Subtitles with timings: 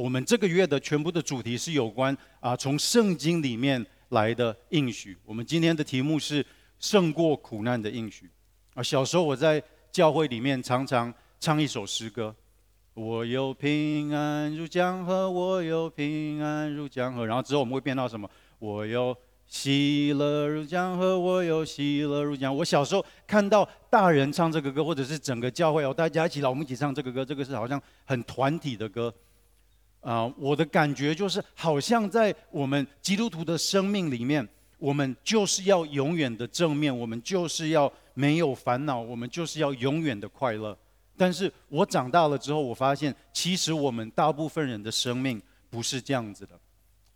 [0.00, 5.14] 我们这个月的全部的主题是有关啊，从圣经里面来的应许。
[5.26, 6.44] 我们今天的题目是
[6.78, 8.30] 胜过苦难的应许。
[8.72, 12.34] 啊，小时候我在教会里面常常唱一首诗歌：
[12.94, 17.26] 我有平安如江河，我有平安如江河。
[17.26, 18.26] 然后之后我们会变到什么？
[18.58, 19.14] 我有
[19.46, 22.56] 喜乐如江河，我有喜乐如江。
[22.56, 27.22] 我小时候看到大人唱这个歌，或者是整个教会哦，大家一起来，我们一起唱这个歌。
[27.22, 29.14] 这个是好像很团体的歌。
[30.00, 40.74] 啊、我的感觉就是，好像在我们基督徒的生命里面，我们就是要永远的正面，我们就是要没有烦恼，我们就是要永远的快乐。
[41.18, 46.58] 但是我长大了之后，我发现，其实我们大部分人的生命不是这样子的。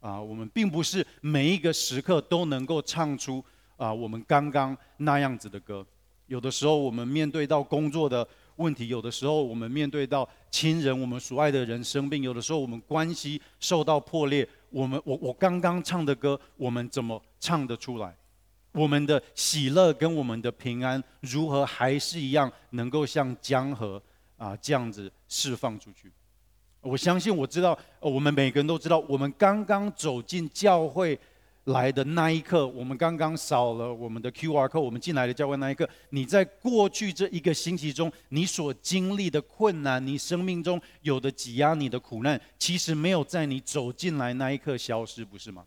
[0.00, 3.42] 啊、我们并不是每一个时刻都能够唱出
[3.78, 5.84] 啊、我们刚刚那样子的歌。
[6.26, 8.28] 有的时候，我们面对到工作的。
[8.56, 14.48] 问题有的时候，我们面对到亲人，我们所爱的人生病；有的时候，我们关系受到破裂。
[14.70, 18.14] 我们，我，我刚刚唱的歌，我们怎么唱得出来？
[18.72, 24.02] 我们的喜乐跟我们的平安，如何还是一样能够像江河
[24.36, 26.10] 啊这样子释放出去？
[26.80, 31.18] 我相信，我知道，我们每个人都知道，我们刚刚走进教会。
[31.64, 45.64] 来的那一刻，我们刚刚扫了我们的 QR code，我们进来的教会那一刻，你在过去这一个星期中，你所经历的困难，你生命中有的挤压你的苦难，其实没有在你走进来那一刻消失，不是吗？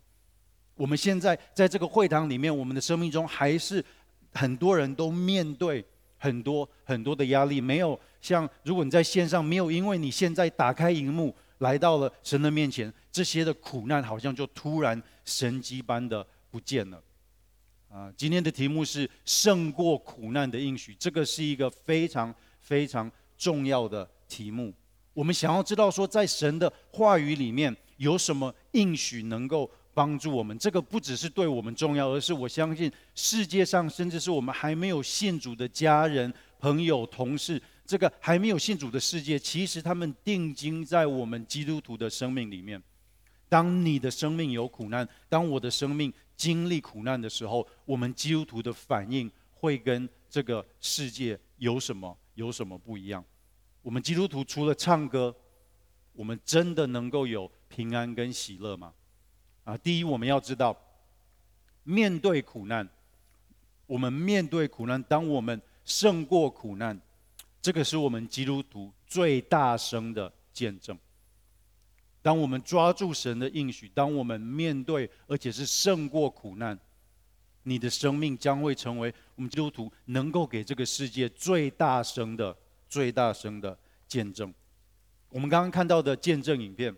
[0.76, 3.84] 我们现在在这个会堂里面，我们的生命中还是
[4.32, 5.84] 很多人都面对
[6.16, 11.34] 很多很多的压力，没有像如果你在线上，没有因为你现在打开荧幕。
[11.58, 12.88] 来到了神的面前，
[13.18, 17.02] 这些的苦难好像就突然神迹般的不见了。
[17.90, 24.72] 啊，今天的题目是胜过苦难的应许，这个是一个非常非常重要的题目。
[25.12, 30.56] 我们想要知道说，在神的话语里面有什么应许能够帮助我们？
[30.56, 37.60] 这个不只是对我们重要，而是我相信世界上甚至是我们还没有信主的家人、朋友、同事。
[37.84, 42.80] 这个还没有信主的世界，其实他们定睛在我们基督徒的生命里面。
[43.48, 53.24] 当你的生命有苦难，当我的生命经历苦难的时候，我们基督徒的反应会跟这个世界有什么有什么不一样？
[53.82, 55.34] 我们基督徒除了唱歌，
[56.12, 58.92] 我们真的能够有平安跟喜乐吗？
[59.64, 60.76] 啊，第一，我们要知道，
[61.84, 62.88] 面对苦难，
[63.86, 67.00] 我们面对苦难，当我们胜过苦难。
[67.60, 70.96] 这个是我们基督徒最大声的见证。
[72.20, 76.78] 当我们抓住神的应许，当我们面对而且是胜过苦难，
[77.62, 82.54] 你的生命将会成为我们基督徒能够给这个世界最大声的、
[82.88, 84.52] 最大声的见证。
[85.30, 86.94] 我们刚刚看到的见证影片，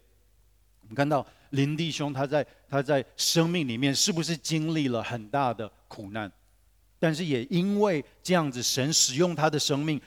[0.83, 6.31] 我们看到林弟兄他在他在生命里面是不是经历了很大的苦难？
[6.99, 10.01] 但是也因为这样子，神使用他的生命。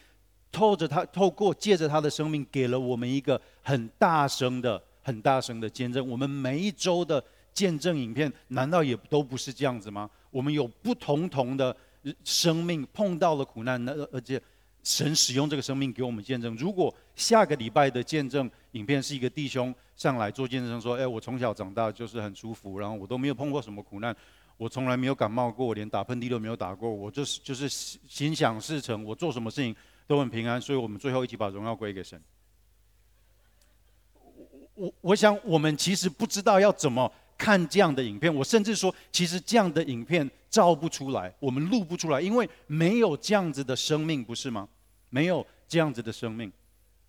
[0.51, 6.07] 透着他，透过借着他的生命，给了我们一个很大声的、很大声的见证。
[6.09, 10.09] 我们每一周的见证影片，难道也都不是这样子吗？
[10.31, 11.75] 我们有不同同的
[12.23, 14.41] 生命碰到了苦难，那而且
[14.83, 16.55] 神使用这个生命给我们见证。
[16.55, 24.15] 如果下个礼拜的见证影片是一个弟兄上来做见证，说：“哎，我从小长大就是很舒服，然后我都没有碰过什么苦难，
[24.57, 29.75] 我从来没有感冒过，我连打喷嚏都没有打过，我就是就是心想事成，我做什么事情。”
[30.05, 32.21] 都很平安，所以我们最后一起把荣耀归给神。
[34.83, 38.33] 我我想，我们其实不知道要怎么看这样的影片。
[38.33, 44.67] 我甚至说，其实这样的影片照不出来，我们录不出来，因为没有这样子的生命，不是吗？
[45.09, 46.51] 没有这样子的生命。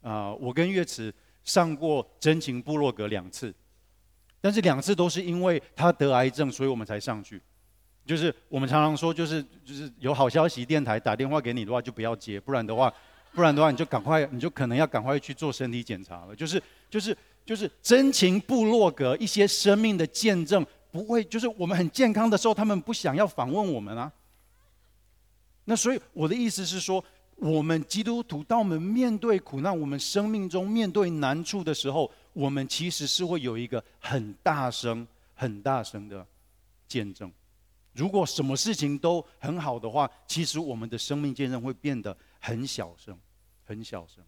[0.02, 1.12] 啊、我跟岳慈
[1.42, 3.52] 上过真情部落格两次，
[4.40, 7.40] 但是两次都是因为他得癌症，所以我们才上去。
[8.06, 12.92] 就是我们常常说，就是就是有好消息电台打电话给你的话，就不要接，不然的话，
[13.32, 16.36] 不然的话你就赶快，你就可能要赶快去做身体检查了。
[16.36, 24.10] 就是就是就是真情部落格一些生命的见证，不会就是我们很健康的时候，他们不想要访问我们啊。
[25.64, 27.04] 那所以我的意思是说，
[27.36, 36.26] 我们基督徒当我们面对苦难，我们生命中面对难处的时候，我们其实是会有一个很大声、很大声的
[36.86, 37.30] 见证。
[37.92, 43.18] 如果什么事情都很好的话，其实我们的生命见证会变得很小声，
[43.64, 44.24] 很小声。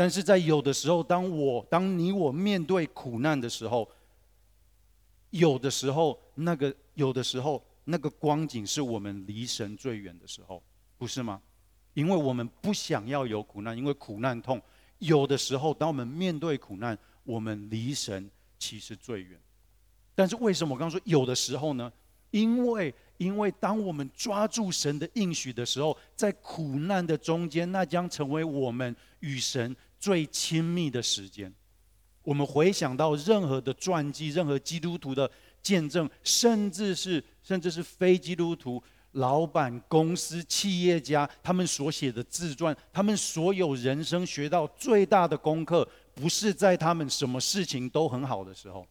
[0.00, 3.86] 但是在有的时候，当我、当你我面对苦难的时候，
[5.28, 10.62] 有的时候那个、有的时候那个光景是我们离神最远的时候，
[10.96, 11.38] 不是吗？
[11.92, 14.58] 因为我们不想要有苦难，因为苦难痛。
[15.00, 19.38] 有的时候，当我们面对苦难，我们离神其实最远。
[20.14, 21.92] 但是为什么我刚说有的时候呢？
[22.30, 31.54] 因为因为当我们抓住神的应许的时候，在苦难的中间，那将成为我们与神最亲密的时间。
[32.22, 35.30] 我们回想到任何的传记，任何基督徒的
[35.62, 38.82] 见证，甚至是甚至是非基督徒。
[39.14, 48.86] 老板、公司、企业家，他们所写的自传，他们所有人生学到最大的功课，不是在他们什么事情都很好的时候。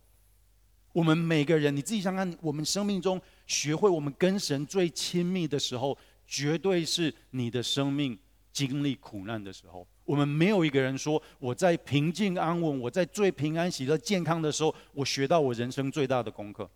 [0.92, 5.98] 我们每个人，你自己想想，我们生命中学会我们跟神最亲密的时候，
[6.28, 8.20] 绝对是你的生命
[8.52, 9.88] 经历苦难的时候。
[10.10, 16.68] 我们没有一个人说，我在平静安稳，我在最平安喜乐、健康的时候，我学到我人生最大的功课，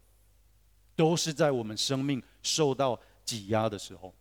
[0.95, 2.99] 都是在我们生命受到。
[3.25, 4.13] 挤压的时候，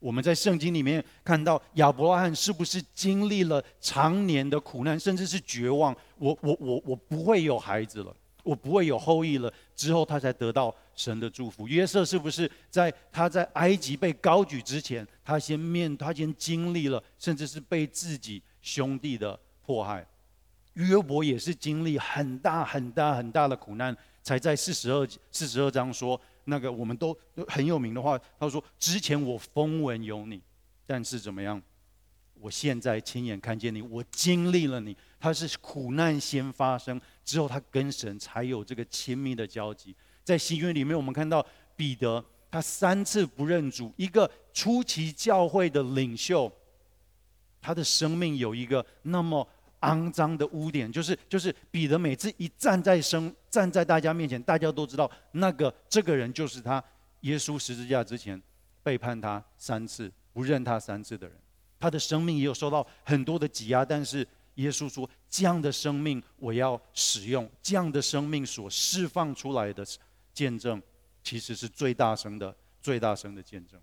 [0.00, 5.96] 我们在圣经里面看到亚伯拉罕是不是经历了常年的苦难，甚至是绝望？
[6.18, 8.14] 我我我我不会有孩子了，
[8.46, 9.52] 我不会有后裔了。
[9.74, 11.66] 之后他才得到神的祝福。
[11.66, 20.06] 约瑟是不是在他在埃及被高举之前，他先面他先经历了，甚至是被自己兄弟的迫害？
[20.74, 26.20] 约伯也是经历很大很大很大的苦难，才在四十二四十二章说。
[26.48, 27.12] 那个我们都
[27.48, 30.40] 很有名的话，他说：“之前我风闻有你，
[30.86, 31.60] 但是怎么样？
[32.34, 34.96] 我现在亲眼看见你，我经历了你。
[35.18, 39.94] 他是苦难先发生，之后他跟神才有这个亲密的交集。
[40.24, 46.50] 在新约里面，我们看到彼得，他三次不认主，一个初期教会的领袖，
[47.60, 49.46] 他的生命有一个那么。”
[49.80, 56.82] 肮脏的污点，就是就是彼得每次一站在生站在大家面前，大家都知道那个这个人就是他，
[57.20, 58.42] 耶稣十字架之前
[58.82, 61.36] 背叛他三次，不认他三次的人，
[61.78, 64.26] 他的生命也有受到很多的挤压，但是
[64.56, 69.82] 耶稣说，这样的生命我要使用，这样的生命所释放出来的
[70.34, 70.82] 见证，
[71.22, 73.80] 其实是最大声的最大声的见证。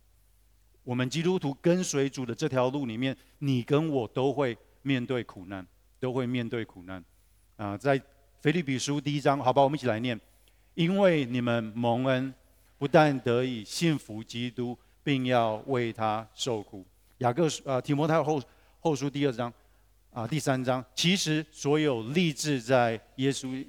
[0.83, 5.65] 我们基督徒跟随主的这条路里面，你跟我都会面对苦难。
[6.03, 7.01] 都会面对苦难，
[7.55, 7.97] 啊，在
[8.41, 10.19] 腓立比书第一章，好吧，我们一起来念。
[10.73, 12.33] 因为你们蒙恩，
[12.77, 16.85] 不但得以信服基督，并要为他受苦。
[17.19, 18.41] 雅各书啊，提摩太后
[18.81, 19.53] 后书第二章，
[20.13, 23.65] 啊，第三章，其实所有立志在耶稣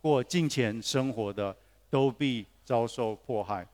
[0.00, 1.56] 过敬虔生活的，
[1.88, 3.66] 都必遭受迫害。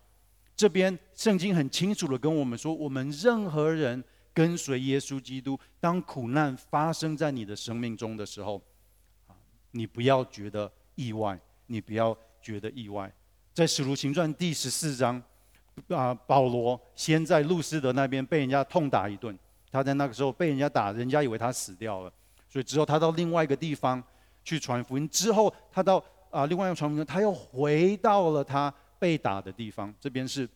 [0.57, 4.03] 这边圣经很清楚的跟我们说，我们任何人。
[4.37, 8.61] 跟随耶稣基督，当苦难发生在你的生命中的时候，
[9.29, 9.33] 啊，
[9.71, 13.11] 你不要觉得意外，你不要觉得意外。
[13.55, 15.23] 在使徒行传第十四章，
[15.89, 19.35] 啊，保罗先在路斯德那边被人家痛打一顿，
[19.71, 22.13] 他在那个时候被人家打，人家以为他死掉了，
[22.49, 24.03] 所以之后他到另外一个地方
[24.45, 30.49] 去传福音，之后他到啊另外一个传福音，他又回到了他被打的地方，这边是。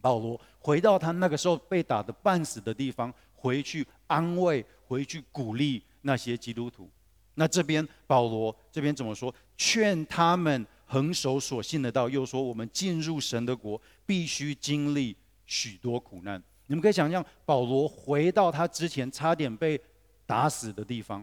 [0.00, 6.90] 保罗回到他那个时候被打的半死的地方，回去安慰、回去鼓励那些基督徒。
[7.34, 9.32] 那这边保罗这边怎么说？
[9.56, 15.16] 劝他们恒守所信的道，又说我们进入神的国必须经历
[15.46, 16.42] 许多苦难。
[16.72, 19.78] 你们可以想象，保罗回到他之前差点被
[20.24, 21.22] 打死的地方，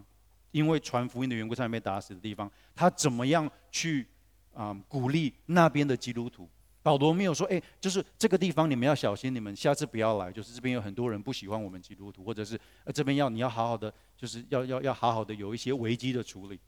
[0.52, 4.06] 因为传福音的缘故差点被打死的地方，他怎么样去
[4.54, 6.48] 啊、鼓励那边的基督徒？
[6.84, 10.32] 保罗没有说：“哎，就是这个地方你们要小心，你们下次不要来。
[10.32, 12.56] 就是这边有很多人不喜欢我们基督徒，或者是
[12.94, 16.60] 这边要你要好好的，就是要要要好好的有一些危机的处理。”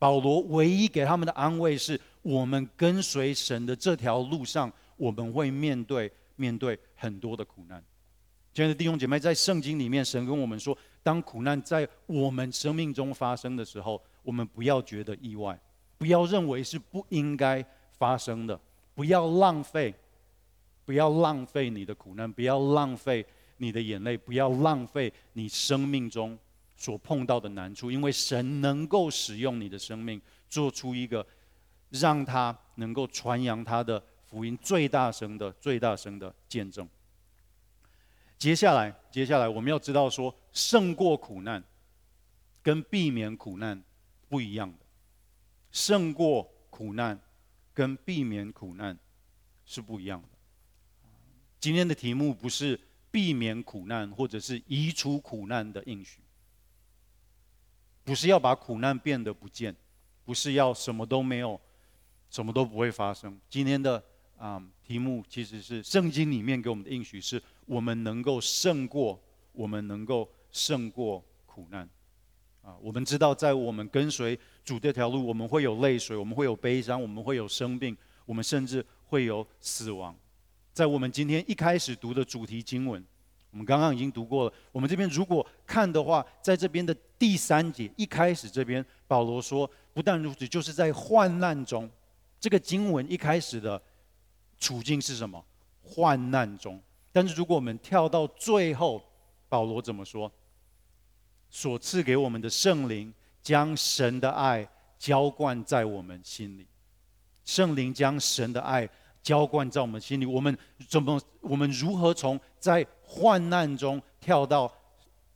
[0.00, 7.84] 保罗唯一给他们的安慰是：我们跟随神的这条路上，我们会面对面对很多的苦难。
[8.56, 15.60] 亲爱的弟兄姐妹，在圣经里面，神跟我们说，当苦难在我们生命中发生的时候，我们不要觉得意外，
[15.98, 17.62] 不要认为是不应该
[17.98, 18.58] 发生的。
[18.94, 19.94] 不要浪费，
[20.86, 23.22] 不要浪费你的苦难，不要浪费
[23.58, 26.38] 你的眼泪，不要浪费你生命中
[26.78, 31.26] 所碰到的难处，因为神能够使用你的生命，做出一个
[31.90, 36.88] 让他能够传扬他的福音最大声的、最大声的见证。
[38.38, 41.62] 接下来，接下来我们要知道说，胜过苦难
[42.62, 43.82] 跟避免苦难
[44.28, 44.84] 不一样的，
[45.70, 47.20] 胜过苦难。
[47.76, 48.98] 跟避免苦难
[49.66, 50.28] 是不一样的。
[51.60, 56.22] 今天的题目不是避免苦难，或者是移除苦难的应许，
[58.02, 59.76] 不是要把苦难变得不见，
[60.24, 61.60] 不是要什么都没有，
[62.30, 63.38] 什么都不会发生。
[63.50, 64.02] 今天的
[64.38, 69.20] 啊、嗯、题目其实是圣经里面给我们的应许，是我们能够胜过，
[69.52, 71.88] 我们能够胜过苦难。
[72.62, 80.16] 啊，我们知道，在我们跟随主这条路，我们会有泪水，我们会有悲伤，我们会有生病，我们甚至会有死亡。
[80.72, 83.04] 在我们今天一开始读的主题经文，
[83.50, 84.52] 我们刚刚已经读过了。
[84.70, 91.90] 我们这边如果看的话，在这边的第三节一开始，这边保罗说，不但如此，就是在患难中。
[92.38, 93.80] 这个经文一开始的
[94.58, 95.44] 处境是什么？
[95.82, 96.80] 患难中。
[97.12, 99.02] 但是如果我们跳到最后，
[99.48, 100.30] 保罗怎么说？
[101.48, 106.66] 所赐给我们的圣灵，将神的爱浇灌在我们心里。
[107.44, 108.88] 圣灵将神的爱
[109.22, 110.26] 浇灌在我们心里。
[110.26, 110.56] 我们
[110.88, 111.20] 怎么？
[111.40, 114.70] 我们如何从在患难中跳到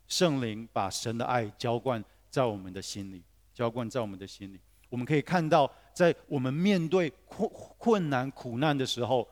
[0.09, 3.23] 圣灵把神的爱浇灌在我们的心里？
[3.55, 4.61] 浇灌在我们的心里。
[4.91, 9.27] 我们可以看到，在我们面对困困难、苦难的时候，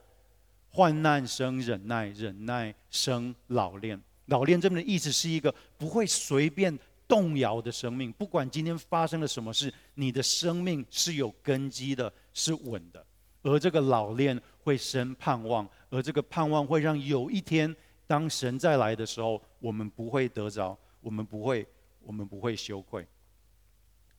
[0.71, 4.01] 患难生忍耐，忍耐生老练。
[4.27, 13.05] 老练这边的意思是一个不会随便动摇的生命，不管今天发生了什么事，你的生命是有根基的，是稳的。
[13.43, 17.75] 而这个老练会生盼望，而这个盼望会让有一天
[18.07, 21.67] 当神再来的时候，我们不会得着，我们不会，
[22.03, 23.07] 我们不会羞愧。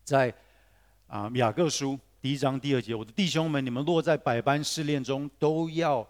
[0.04, 0.34] 在
[1.10, 6.08] 啊雅各书第一章第二节，我的弟兄们，你们落在百般试炼中，都要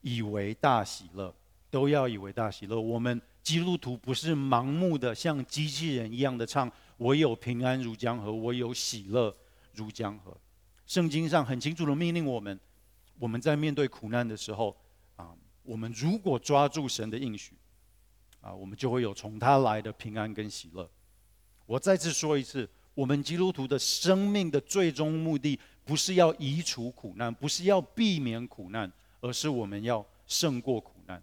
[0.00, 1.32] 以为大喜乐。
[1.70, 2.80] 都要以为大喜乐。
[2.80, 9.36] 我们基督徒不是盲目的像机器人一样的唱“我有平安如江河，我有喜乐
[9.72, 10.34] 如江河”。
[10.86, 12.58] 圣经上很清楚的命令我们：
[13.18, 14.76] 我们在面对苦难的时候，
[15.16, 17.56] 啊，我们如果抓住神的应许，
[18.40, 20.88] 啊，我们就会有从他来的平安跟喜乐。
[21.66, 31.22] 我再次说一次，我们基督徒的生命的最终目的，不是要移除苦难，不是要避免苦难，而是我们要胜过苦难。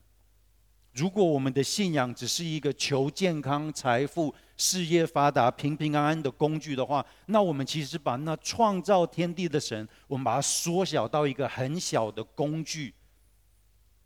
[0.94, 12.94] 如果我们的信仰只是一个求健康、财富、事业发达、平平安安的工具的话，那我们其实把那创造天地的神，我们把它缩小到一个很小的工具，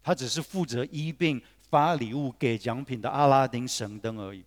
[0.04, 1.42] 他只是负责医病、
[1.72, 4.46] 发礼物、给奖品的阿拉丁神灯而已。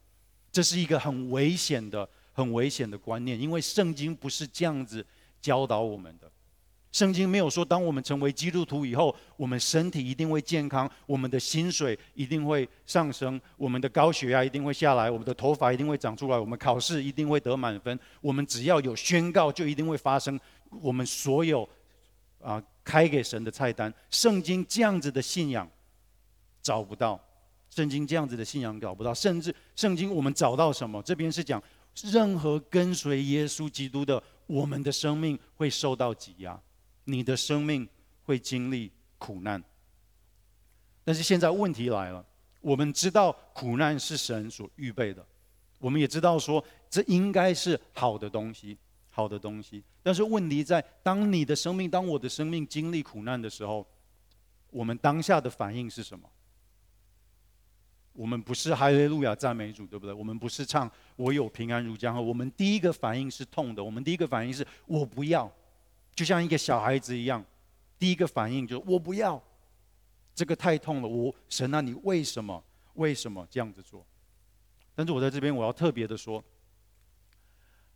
[0.53, 5.05] 这是一个很危险的、很危险的观念，因为圣经不是这样子
[5.41, 6.31] 教导我们的。
[6.91, 17.99] 圣经没有说，当我们成为基督徒以后，我们身体一定会健康，我们的薪水一定会上升，我们的高血压一定会下来，我们的头发一定会长出来，我们考试一定会得满分。
[18.23, 20.39] 我们只要有宣告，就一定会发生。
[20.81, 21.69] 我们所有
[22.41, 25.69] 啊开给神的菜单，圣经这样子的信仰
[26.63, 27.21] 找不到，
[27.69, 31.03] 圣经这样子的信仰找不到，甚至圣经我们找到什么？
[31.03, 31.63] 这边是讲
[32.05, 36.61] 任何跟随耶稣基督的，我们的生命会受到挤压。
[37.05, 37.89] 你的生命
[38.25, 39.63] 会经历苦难，
[41.05, 42.25] 但是现在问题来了，
[42.61, 45.25] 我们知道苦难是神所预备的，
[45.79, 48.77] 我们也知道说这应该是好的东西，
[49.11, 49.83] 好的东西。
[50.03, 53.87] 但是问题在，当你的生命，当我的生命经历苦难的时候，
[54.71, 56.29] 我们当下的反应是什么？
[58.19, 60.13] 我们不是哈利路亚赞美主，对不对？
[60.13, 65.49] 我们不是唱我有平安如江河，我们第一个反应是痛的，我们第一个反应是我不要。
[66.17, 67.45] 就像一个小孩子一样，
[67.97, 69.41] 第一个反应就是我不要，
[70.35, 71.07] 这个太痛了。
[71.07, 72.61] 我神啊，你为什么
[72.95, 74.05] 为什么这样子做？
[74.97, 76.43] 但是我在这边我要特别的说，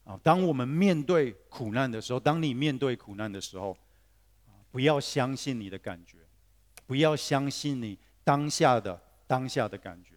[0.05, 3.77] 啊，当我们面对苦难的时候，当你面对苦难的时候，
[4.71, 6.19] 不要相信你的感觉，
[6.87, 10.12] 不要相信你当下的当下的感觉。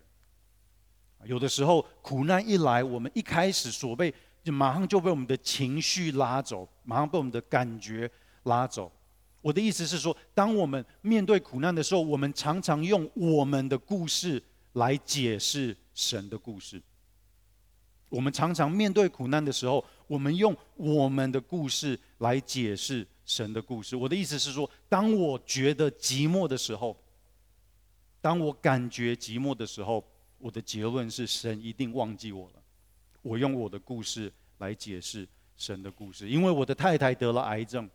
[1.25, 4.13] 有的时候苦难一来，我们一开始所被。
[4.43, 8.07] 就马上就被我们的情绪拉走，马上被我们的感觉
[8.43, 8.91] 拉走。
[9.41, 14.39] 我的意思是说，当我们面对苦难的时候，我们常常用我们的故事
[14.73, 16.79] 来解释神的故事。
[18.07, 23.95] 我们常常面对苦难的时候，我们用我们的故事来解释神的故事。
[23.95, 26.95] 我的意思是说，当我觉得寂寞的时候，
[28.21, 30.05] 当我感觉寂寞的时候，
[30.45, 32.61] 我的结论是神一定忘记我了。
[33.23, 37.89] 我用我的故事来解释神的故事，因为我的太太得了癌症，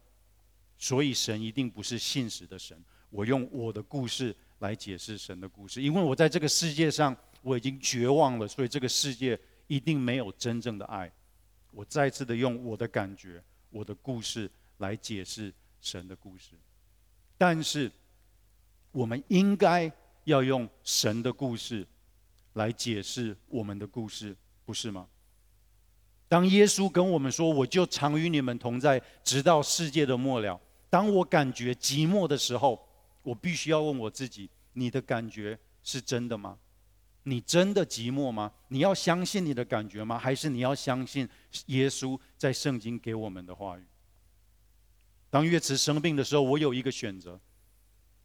[0.76, 2.76] 所以神一定不是信实的神。
[3.08, 9.38] 我用我的故事来解释神的故事，因为我在这个世界上我已经绝望了，所以这个世界
[9.68, 11.08] 一定没有真正的爱。
[11.70, 13.40] 我再次的用我的感觉、
[13.70, 16.56] 我的故事来解释神的故事，
[17.38, 17.88] 但是
[18.90, 19.88] 我们应该
[20.24, 21.86] 要用神的故事
[22.54, 25.06] 来解释我们的故事，不是吗？
[26.28, 32.88] 当耶稣跟我们说：“我就常与你们同在，直到世界的末了。”当我感觉寂寞的时候，
[33.22, 36.58] 我必须要问我自己：“你的感觉是真的吗？
[37.24, 38.52] 你真的寂寞吗？
[38.68, 40.18] 你要相信你的感觉吗？
[40.18, 41.28] 还是你要相信
[41.66, 43.84] 耶稣在圣经给我们的话语？
[45.28, 47.38] 当岳慈生病的时候，我有一个选择：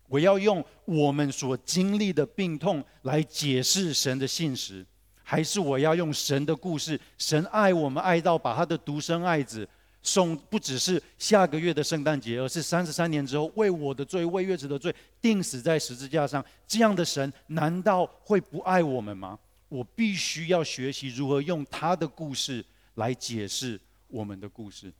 [0.07, 4.85] 我要用我们所经历的病痛来解释神的信实，
[5.23, 6.99] 还是我要用神的故事？
[7.17, 9.67] 神爱我们爱到把他的独生爱子。
[10.07, 16.45] 送不只是下个月的圣诞节，而是三十三年之后为我的罪、为月子的罪钉死在十字架上。
[16.67, 19.39] 这样的神难道会不爱我们吗？
[19.67, 24.93] 我必须要学习如何用他的故事来解释我们的故事。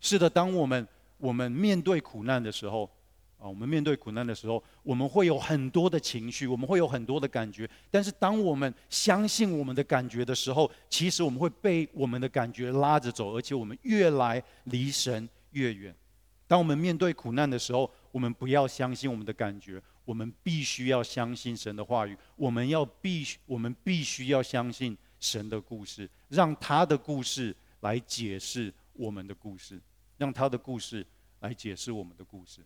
[0.00, 0.86] 是的，当我们
[1.18, 2.88] 我们面对苦难的时候。
[3.48, 7.68] 我们面对苦难的时候，我们会有很多的情绪，我们会有很多的感觉。
[7.90, 15.94] 但是，当我们相信我们的感觉的时候，其实我们会被我们的感觉拉着走，而且我们越来离神越远。
[16.48, 22.16] 当我们面对苦难的时候，我们不要相信我们的感觉，我们必须要相信神的话语。
[22.36, 29.80] 我们要必须，我们必须要相信神的故事，让他的故事来解释我们的故事，
[30.18, 31.04] 让他的故事
[31.40, 32.60] 来解释我们的故事。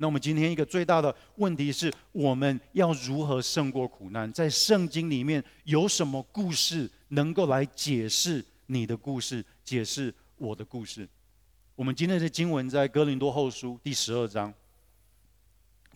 [0.00, 4.32] 那我们今天一个最大的问题是，我们要如何胜过苦难？
[4.32, 11.08] 在圣经里面有什么故事能够来解释你的故事，解释我的故事？
[11.74, 14.54] 我们今天的经文在哥林多后书第十二章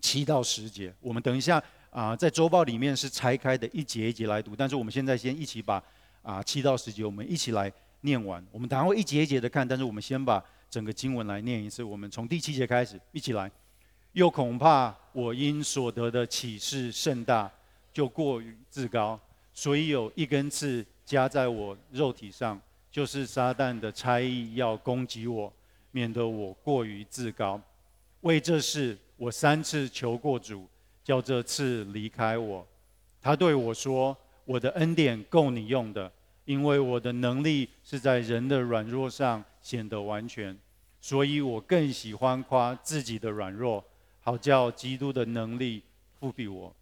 [0.00, 0.92] 七到十节。
[1.00, 5.80] 我们等一下啊，在周报里面是拆开的一节一节来读，但是我们现在先一起把
[6.23, 8.44] 啊七到十节我们一起来念完。
[8.50, 11.85] 我们等下会一节一节的看，但是我们先把整个经文来念一次。
[11.85, 13.49] 我们从第七节开始，一起来。
[14.12, 17.50] 又恐怕我因所得的启示甚大，
[17.92, 19.19] 就过于自高，
[19.54, 25.50] 所以有一根刺加在我肉体上，就是撒旦的差役要攻击我，
[25.90, 27.61] 免得我过于自高。
[28.21, 30.66] 为这事，我三次求过主，
[31.02, 32.66] 叫这刺离开我。
[33.21, 36.11] 他对我说：“我的恩典够你用的，
[36.45, 40.57] 因为我的能力是在人的软弱上显得完全，
[41.00, 43.82] 所以我更喜欢夸自己的软弱。”
[44.25, 45.82] 好叫基督的能力
[46.21, 46.75] 覆庇我，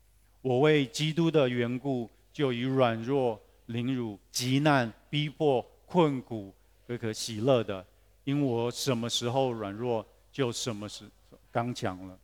[0.42, 6.54] 我为基督的缘故，就以软弱、凌辱、急难、逼迫、困苦，
[6.86, 7.84] 可可喜乐的，
[8.24, 11.04] 因我什么时候软弱，就什么时
[11.50, 12.18] 刚强了。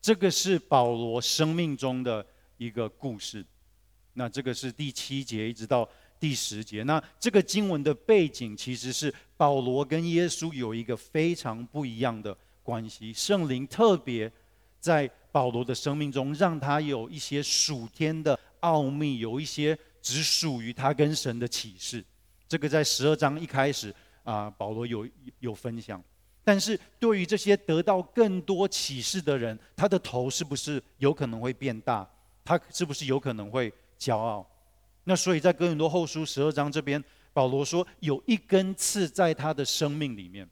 [0.00, 3.46] 这个是保罗生命中的一个故事。
[4.14, 6.82] 那这个是第七节一直到第十节。
[6.82, 14.28] 那这个经文的背景其实是保罗跟耶稣有一个非常不一样的关系，圣灵特别。
[14.80, 22.04] 在保罗的生命中，让他有一些属天的奥秘，有一些只属于他跟神的启示。
[22.48, 25.06] 这个在十二章一开始啊，保罗有
[25.40, 26.02] 有分享。
[26.42, 32.08] 但是对于这些得到更多启示的人，他的头是不是有可能会变大？
[32.44, 34.48] 他是不是有可能会骄傲？
[35.04, 37.02] 那所以在哥林多后书十二章这边，
[37.34, 40.48] 保罗说有一根刺在他的生命里面。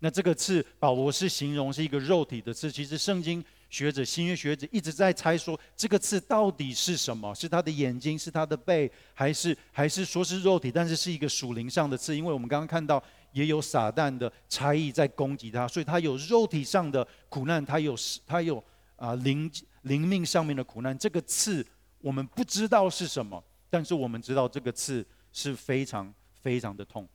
[0.00, 2.70] 那这个刺，保罗是形容是一个肉体的刺。
[2.70, 7.34] 其实圣经学者、新约学者一直在猜说，这个刺到底是什么？
[7.34, 8.16] 是他的眼睛？
[8.16, 8.88] 是他的背？
[9.12, 10.70] 还是还是说是肉体？
[10.70, 18.62] 但是是一个属灵上的刺，因为我们刚刚看到也有撒旦的差异在攻击他，所以他有肉体上的苦难，他有他有
[18.94, 19.50] 啊灵
[19.82, 20.96] 灵命上面的苦难。
[20.96, 21.66] 这个刺
[22.00, 27.08] 我们不知道是什么，但是我们知道这个刺是非常非常的痛。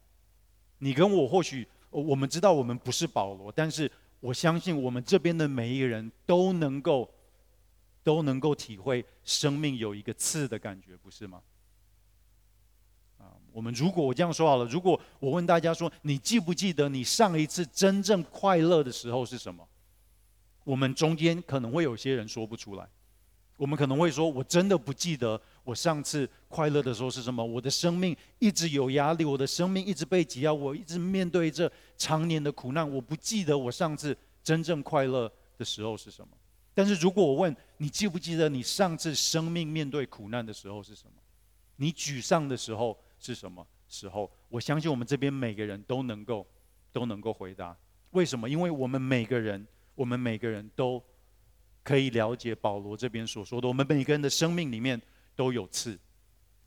[0.80, 1.66] 你跟我或许。
[2.02, 7.10] 我们知道我们不是保罗，但是我相信我们这边的每一个人都能够，
[8.04, 11.42] 都能够体会生命有一个刺的感觉，不是吗？
[13.20, 19.68] 啊，我们如果我这样说好了，如果我问大家说，你记不记得你上一次真正快乐的时候是什么？
[20.64, 22.88] 我们中间可能会有些人说不出来。
[23.64, 27.42] 我们可能会说，我真的不记得我上次快乐的时候是什么。
[27.42, 32.86] 我的生命一直有压力，我的生命一直被挤压，我一直面对着常年的苦难。
[32.92, 36.38] 我不记得我上次真正快乐的时候是什么。
[36.74, 41.14] 但是如果我问你，记不记得你上次生命面对苦难的时候是什么？
[41.78, 44.30] 你沮丧的时候是什么时候？
[44.50, 46.46] 我相信我们这边每个人都能够
[46.92, 47.74] 都能够回答。
[48.12, 48.50] 为什么？
[48.50, 51.02] 因为我们每个人，我们每个人都。
[51.84, 55.00] 可以了解保罗这边所说的，我们每个人的生命里面
[55.36, 56.00] 都有刺，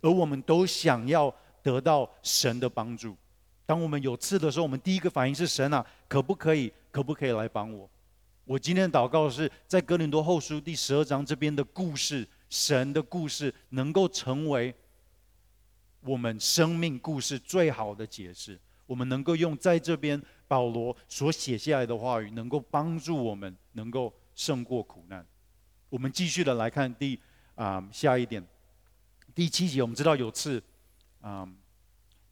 [0.02, 3.16] 而我们都想要得到神的帮助。
[3.64, 7.88] 当我们有刺的时候，我们第一个反应是神啊，可不可以，可不可以来帮我？
[8.44, 14.72] 我今天的祷告是在哥林多后书第十二章这边的故事，神的故事能够成为
[16.02, 18.61] 我们生命故事最好的解释。
[18.87, 24.12] 我们能够用在这边保罗所写下来的话语，能够帮助我们，能够。
[24.37, 25.27] 胜过苦难。
[25.88, 27.18] 我们继续的来看第
[27.57, 28.46] 啊下一点，
[29.35, 30.62] 第七节我们知道有刺，
[31.20, 31.49] 啊，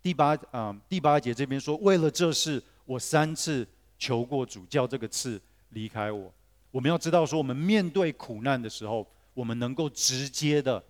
[0.00, 3.66] 第八啊第八节这边说，为了这事，我三次
[3.98, 5.40] 求过主，叫这个刺
[5.70, 6.32] 离开我。
[6.70, 10.84] 我们要知道说，我们面对苦难的时候，我们能够直接的、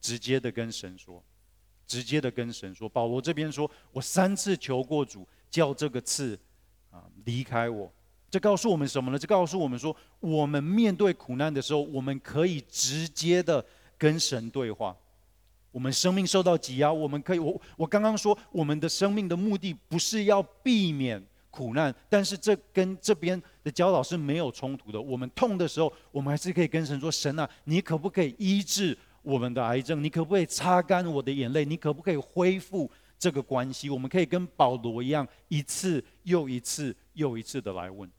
[0.00, 1.22] 直接的跟神说，
[1.86, 2.88] 直接的跟神说。
[2.88, 6.38] 保罗这边说，我三次求过主，叫这个刺
[6.90, 7.92] 啊离开我。
[8.34, 9.16] 这告诉我们什么呢？
[9.16, 13.64] 这告诉我们说，我们面对苦难的时候，我们可以直接的
[13.96, 14.92] 跟神对话。
[15.70, 25.00] 我们生命受到挤压，我们可以，我我刚刚说，我们的生命的目的不是要避免苦难，但是这跟这边的教导是没有冲突的。
[25.00, 30.02] 我们痛的时候，我们还是可以跟神说：“神啊，你可不可以医治我们的癌症？
[30.02, 31.64] 你可不可以擦干我的眼泪？
[31.64, 38.10] 你可不可以恢复这个关系？”我们可以跟保罗一样，一次又一次又一次的来问。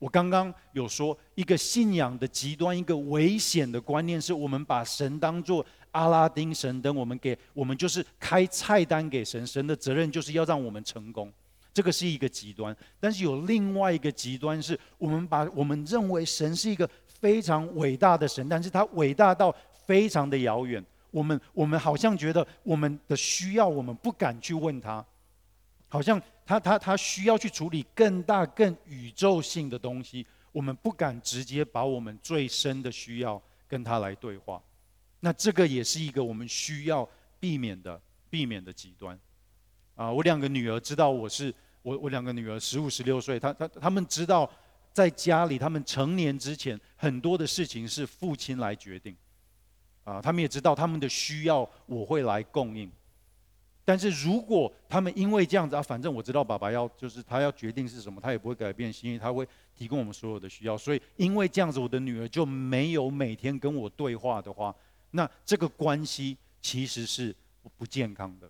[0.00, 11.30] 我刚刚有说，一个信仰的极端，一个危险的观念，是我们把神当作阿拉丁神灯，我们给我们就是开菜单给神，神的责任就是要让我们成功，
[11.74, 12.74] 这个是一个极端。
[12.98, 25.04] 但是有另外一个极端，是我们把我们认为神是一个非常伟大的神，但是他伟大到非常的遥远，我们我们好像觉得我们的需要，我们不敢去问他。
[25.92, 34.60] 好像他他他需要去处理更大更宇宙性的东西，我们不敢直接把我们最深的需要跟他来对话，
[35.20, 37.08] 那这个也是一个我们需要
[37.38, 39.16] 避免的避免的极端。
[39.94, 44.50] 啊，我两个女儿知道我是我我两个女儿十五十六岁，她她她们知道
[44.92, 49.16] 在家里他们成年之前很多的事情是父亲来决定，
[50.02, 52.90] 啊，他们也知道他们的需要我会来供应。
[53.84, 60.78] 但是如果他们因为这样子啊，反正我知道爸爸要就是他要决定是什么，他也不会改变心意，他会提供我们所有的需要。
[60.78, 64.74] 所以因为这样子，我的女儿就没有每天跟我对话的话，
[65.10, 67.34] 那这个关系其实是
[67.76, 68.48] 不健康的。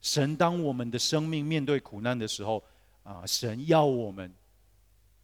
[0.00, 2.62] 神当我们的生命面对苦难的时候
[3.02, 4.32] 啊，神要我们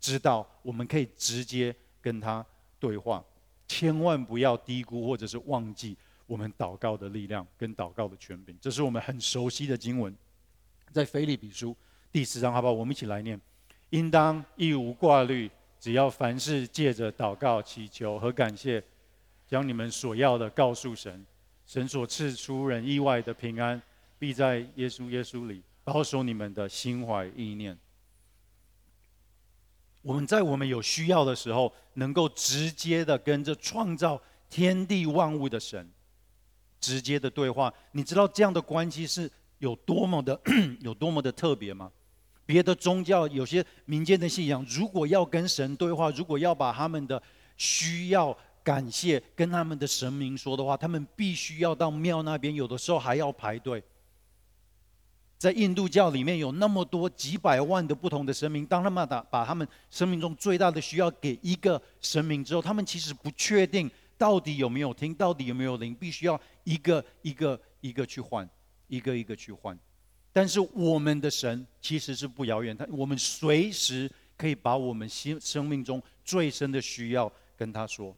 [0.01, 2.45] 知道，我们可以直接跟他
[2.81, 3.23] 对话，
[3.69, 5.97] 千万不要低估或者是忘记。
[6.27, 10.15] 我们祷告的力量跟祷告的权柄，这是我们很熟悉的经文，
[10.91, 11.77] 在腓立比书
[12.11, 12.73] 第四章，好不好？
[12.73, 13.39] 我们一起来念：
[13.91, 18.83] 应当一无挂虑，只要凡事借着祷告、祈求和感谢，
[19.47, 21.25] 将你们所要的告诉神，
[21.67, 23.81] 神所赐出人意外的平安，
[24.19, 27.79] 必在耶稣耶稣里保守你们的心怀意念。
[30.01, 35.91] 我们在我们有需要的时候，能够直接的跟着创造天地万物的神。
[36.85, 40.39] 直接的对话，你知道这样的关系是有多么的
[40.83, 41.91] 有多么的特别吗？
[42.45, 47.23] 别的宗教有些民间的信仰，如果要跟神对话，如果要把他们的
[47.57, 53.83] 需要、感谢跟他们的神明说的话，他们必须要到庙那边，有的时候还要排队。
[55.39, 63.91] 在印度教里面有那么多几百万的不同的神明，当他们把把他们生命中最大的需要给一个神明之后，他们其实不确定。
[64.25, 65.15] 到底有没有听？
[65.15, 65.95] 到底有没有灵？
[65.95, 68.49] 必须要一个一个一个去换，
[68.89, 69.79] 一个一个去换。
[70.33, 78.17] 但是我们的神其实是不遥远，他我们随时可以把我们心生命中最深的需要跟他说。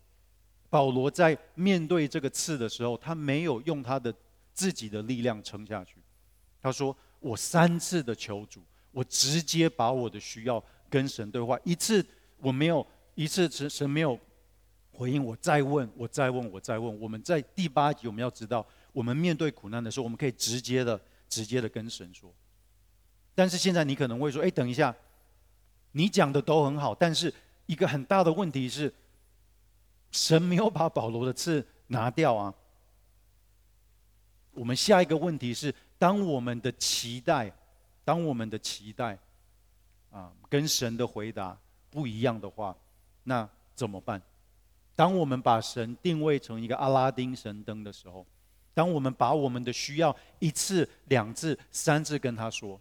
[0.70, 4.14] 保罗在面对这个刺的时候，他没有用他的
[4.54, 5.96] 自己的力量撑下去。
[6.62, 11.58] 他说：“我三次的求主，我直接把我的需要跟神对话。
[11.64, 12.06] 一次
[12.38, 14.16] 我没有，一次神神没有。”
[14.96, 17.00] 回应我，再问，我再问，我再问。
[17.00, 22.32] 我们在第八集，我们要知道，我们面对苦难的时候，我们可以直接的、直接的跟神说。
[23.34, 24.94] 但是现在你可能会说：“哎，等一下，
[25.92, 27.32] 你讲的都很好，但是
[27.66, 28.92] 一个很大的问题是，
[30.10, 32.52] 神没有把保罗的刺拿掉啊。”
[34.54, 37.52] 我们下一个问题是：当我们的期待，
[38.06, 39.18] 当我们的期待
[40.10, 41.54] 啊，跟神的回答
[41.90, 42.74] 不一样的话，
[43.24, 44.22] 那怎么办？
[44.96, 48.26] 当我们把神定位成一个阿拉丁神灯的时候，
[48.72, 52.80] 当我们把我们的需要一次、两次、三次跟他说，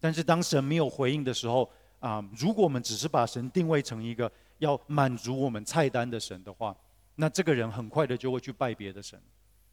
[0.00, 6.74] 但是当神没有回应的时候，啊，如果我们只是把神定位成一个要满足我们菜单的神的话，
[7.16, 9.20] 那这个人很快的就会去拜别的神，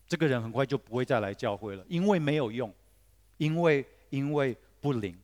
[0.08, 2.74] 这个人很快就不会再来教会了，因为没有用，
[3.38, 5.18] 因为因为不灵。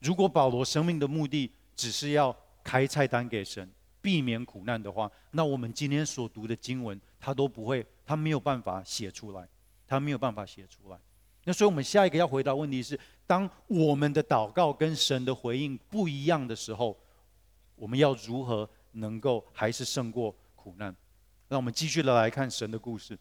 [0.00, 3.66] 如果保罗生命的目的只是要开菜单给神。
[4.08, 9.46] 避免苦难的话，那我们今天所读的经文，他都不会，他没有办法写出来，
[9.86, 10.98] 他没有办法写出来。
[11.44, 16.98] 那所以，我们下一个要回答问题是：当我们的祷告跟神的回应不一样的时候，
[17.76, 20.96] 我们要如何能够还是胜过苦难？
[21.46, 23.18] 让我们继续的来看神的故事。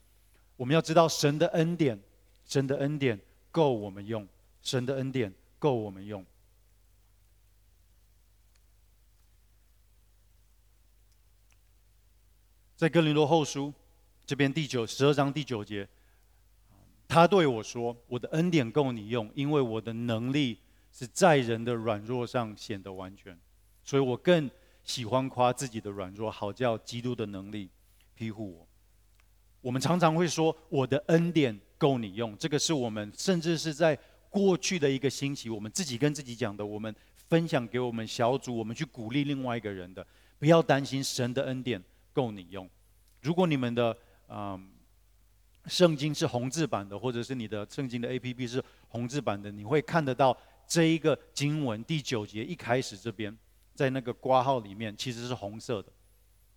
[0.55, 1.99] 我们要知道神的恩典，
[2.45, 3.19] 神的恩典
[3.51, 4.25] 够我们用，
[4.61, 6.25] 神的恩典够我们用。
[12.77, 13.73] 在哥林多后书
[14.23, 15.87] 这边第九十二章第九节，
[17.07, 20.59] 他对我说：“我的恩典够你用，因为我的能力
[20.91, 23.35] 是在人的软弱上显得完全，
[23.83, 24.47] 所以我更
[24.83, 27.67] 喜欢夸自己的软弱，好叫基督的能力
[28.13, 28.67] 庇护我。”
[29.61, 33.97] 我们常常会说：“我的恩典够你用。”这个是我们甚至是在
[34.29, 36.95] 过去的一个星期，我们自己跟自己讲的，我们
[37.27, 40.05] 分享给我们小组，我们去鼓励另外一个人的。
[40.37, 41.83] 不要担心，神的恩典
[42.17, 42.67] 够你用。
[43.21, 43.95] 如果你们的
[44.27, 44.71] 嗯
[45.67, 50.35] 圣经是红字版的，或者是你的圣经的 APP 是红字版的，你会看得到
[50.67, 53.37] 这一个经文第九节一开始这边，
[53.75, 55.91] 在那个挂号里面其实是红色的。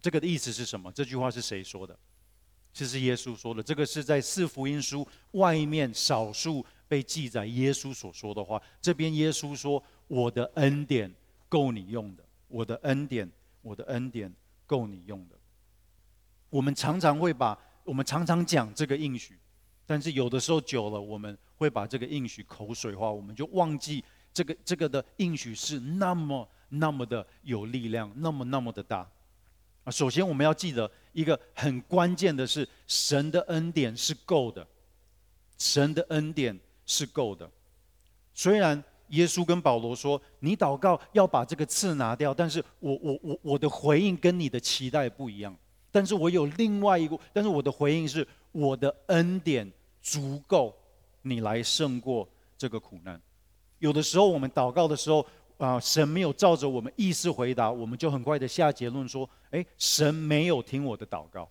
[0.01, 0.91] 这个的意思是什么？
[0.93, 1.95] 这句话是谁说的？
[2.73, 8.63] 这是耶稣说的，这个是在四福音书外面少数被记载耶稣所说的话。
[8.81, 11.13] 这边耶稣说：“我的恩典
[11.49, 13.29] 够你用的，我的恩典，
[13.61, 14.33] 我的恩典
[14.67, 15.37] 够你用的。”
[16.51, 19.39] 我们常常会把我们常常讲这个应许，
[19.87, 29.09] 但是有的时候久了，我们会把这个应许口水化，我们就忘记这个这个的应许是那么那么的有力量，那么那么的大。
[29.85, 34.67] 啊，首先我们要记得一个很关键的是，神的恩典是够的，
[35.57, 37.51] 神的恩典是够的。
[38.35, 45.57] 虽然耶稣跟保罗说，你祷告要把这个刺拿掉，但是我我我我的回应跟你的期待不一样。
[45.91, 50.75] 但是我有另外一个，但是我的回应是，我的恩典足够
[51.23, 53.21] 你来胜过这个苦难。
[53.79, 55.27] 有的时候我们祷告的时候。
[55.61, 61.47] 啊，神没有照着我们意思回答，我们就很快的下结论说：哎，神没有听我的祷告。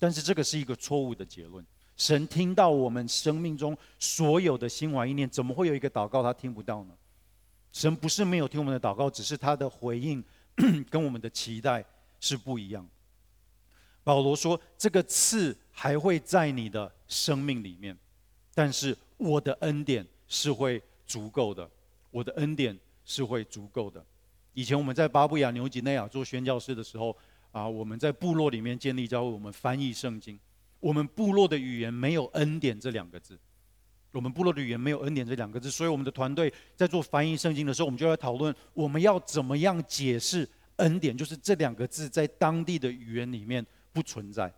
[0.00, 1.64] 但是这个是一个错误的结论。
[1.96, 6.94] 神听到我们生命中所有的心怀意念，怎么会有一个祷告他听不到呢？
[7.70, 10.24] 神不是没有听我们的祷告，只是他的回应
[10.90, 11.84] 跟我们的期待
[12.18, 12.84] 是不一样。
[14.10, 17.96] 保罗说：这个刺还会在你的生命里面，
[18.54, 21.70] 但是我的恩典是会足够的，
[22.10, 22.76] 我的恩典。
[23.02, 24.04] 是会足够的。
[24.54, 27.16] 以前我们在巴布亚纽几内亚做宣教士的时候，
[27.50, 30.38] 啊，我们在部落里面建立教会，我们翻译圣经。
[30.78, 33.36] 我们部落的语言没有“恩典”这两个字，
[34.12, 44.52] 我们部落的语言没有“恩典”这两个字，所以我们的团队在做翻译圣经的时候，我们就在讨论我们要怎么样解释“恩典”，就是这两个字在当地的语言里面不存在。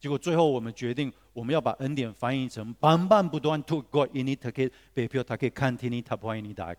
[0.00, 6.76] 结果最后我们决定，我们要把“恩典”翻译成 “bamban 不断 to God in it take bepio take continue tapoini dag”。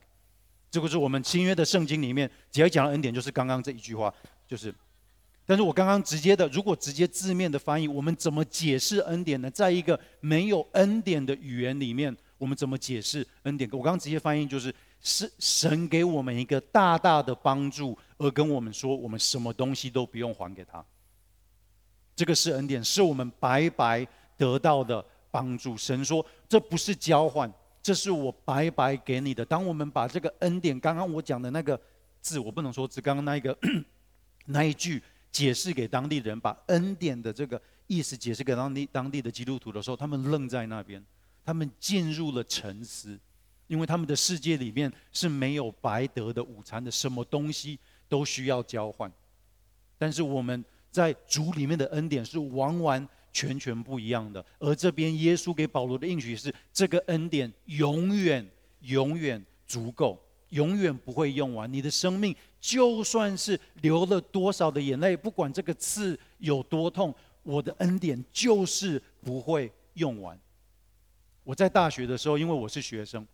[0.72, 4.14] 这个是我们新约的圣经里面，只要讲到恩典，就是刚刚这一句话，
[4.48, 4.74] 就是。
[5.46, 9.50] 但是我刚刚直接的，如果直接字面的翻译，我们怎么解释恩典呢？
[9.50, 13.68] 在一个没有恩典的语言里面，我们怎么解释恩典？
[13.72, 20.86] 我刚刚直接翻译就是：是神给我们一个大大的帮助，而跟我们说，我们什么东西都不用还给他。
[22.20, 24.06] 这个是恩典，是我们白白
[24.36, 25.78] 得到的帮助。
[25.78, 27.50] 神说，这不是交换。
[27.82, 29.46] 这是我白白给你的。
[29.46, 31.80] 当我们把这个恩典，刚刚我讲的那个
[32.20, 33.58] 字，我不能说字刚刚那一个
[34.48, 35.02] 那一句
[35.32, 41.02] 解释给当地人，把恩典的这个意思解释给当地当地的基督徒的时候，他们愣在那边，
[41.46, 43.18] 他们进入了沉思，
[43.68, 47.80] 因为他们的世界里面是没有白得的午餐的，什么东西
[48.10, 49.10] 都需要交换。
[49.98, 53.08] 但是我们在主里面的恩典是完完。
[53.32, 58.46] 全全不一样的，而这边耶稣给保罗的应许是：这个恩典永远、
[58.82, 61.72] 永远足够，永远不会用完。
[61.72, 70.38] 你的生命就算是流了多少的眼泪，不管这个刺有多痛，我的恩典就是不会用完。
[71.44, 73.26] 我在大学的时候，因为我是学生，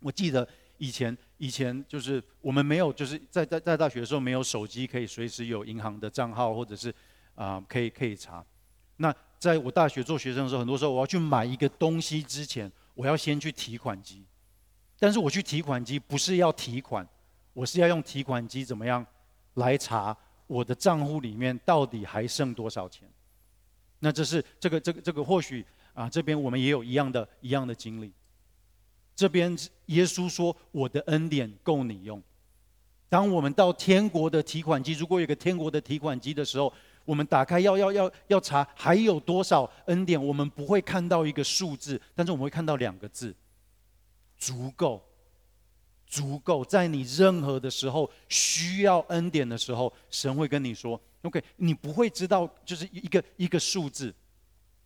[0.00, 0.46] 我记得
[0.84, 6.94] 以前以前就是我们没有，就是在在在大学的时候没有手机可以随时有银行的账号，或者是
[7.34, 8.44] 啊、可以可以查。
[8.98, 14.22] 那在我大学做学生的时候，很多时候我要去买一个东西之前，我要先去提款机。
[14.98, 17.06] 但是我去提款机不是要提款，
[17.54, 19.04] 我是要用提款机怎么样
[19.54, 20.14] 来查
[20.46, 23.08] 我的账户里面到底还剩多少钱。
[24.00, 28.12] 那这是这个这个这个或许啊，这边我们也有一样的一样的经历。
[29.14, 32.22] 这边耶稣说：“我的恩典够你用。”
[33.08, 36.72] 当我们到天国的提款机，如果有个天国的提款机的时候。
[37.06, 43.36] 我们打开要要要要查还有多少恩典，我们不会看到一个数字，但是我们会看到两个字：
[44.38, 45.04] 足够。
[46.06, 54.14] 足够，在你任何的时候需要恩典的时候，神会跟你说：“OK。”你不会知道就是一个一个数字，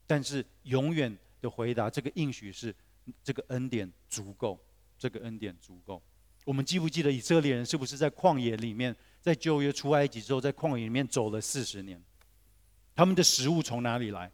[0.05, 2.75] 但是永远的回答，这个应许是
[3.23, 4.59] 这个恩典足够，
[4.99, 6.03] 这个恩典足够。
[6.45, 12.03] 我们记不记得以色列人是不是在旷野里面，在旧约出埃及之后，在旷野里面走了四十年？
[12.95, 14.31] 他们的食物从哪里来？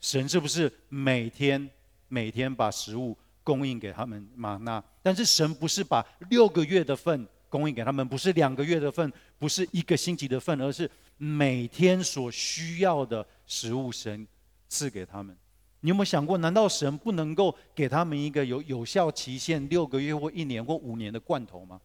[0.00, 1.68] 神是不是每天
[2.08, 4.84] 每天把食物供应给他们吗哪？
[5.02, 14.28] 但是神不是把六个月的份供应给他们，不是两个月的份，不是一个星期的份，而是每天所需要的食物，神
[14.68, 15.36] 赐给他们。
[15.80, 21.80] 你有没有想过，难道神不能够给他们一个有有效期限六个月或一年或五年的罐头吗？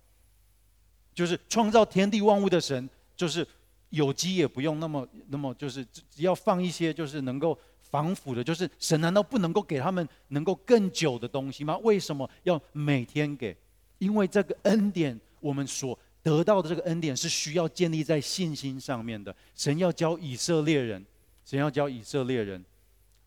[1.14, 3.48] 就是创造天地万物的神，就是
[3.90, 11.78] 有机也不用那么那么，就是只要放一些就是能够防腐的，就是神难道不能够给他们能够更久的东西吗？
[11.84, 13.56] 为什么要每天给？
[14.00, 19.34] 因为这个恩典，我们所得到的这个恩典是需要建立在信心上面的。
[19.54, 21.06] 神要教以色列人，
[21.46, 22.66] 神要教以色列人。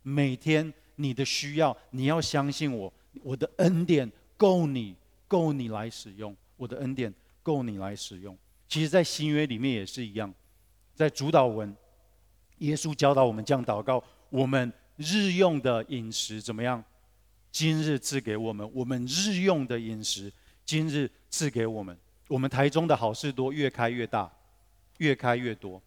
[0.09, 2.93] 每天你的需要，你要相信我，
[3.25, 4.95] 我的恩典够你，
[5.27, 6.35] 够你来使用。
[6.57, 8.39] 我的恩典够你来使用。
[8.69, 10.33] 其实，在新约里面也是一样，
[10.95, 11.75] 在主祷文，
[12.59, 16.83] 耶稣教导我们这样祷告：我们日用的饮食怎么样？
[17.51, 18.71] 今日赐给我们。
[18.73, 20.33] 我们日用的饮食，
[20.65, 21.99] 今日赐给我们。
[22.29, 24.31] 我们台中的好事多越开越大，
[24.99, 25.83] 越开越多。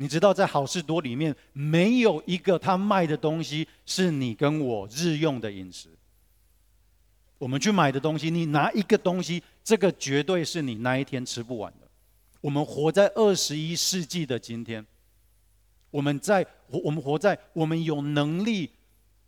[0.00, 5.88] 你知道，在好事多里面，没有一个他卖的东西是你跟我日用的饮食。
[7.36, 11.88] 我们去买的东西，你拿一个东西，这个绝对是你那一天吃不完的。
[12.40, 14.86] 我们活在二十一世纪的今天，
[15.90, 18.70] 我们在我们活在我们有能力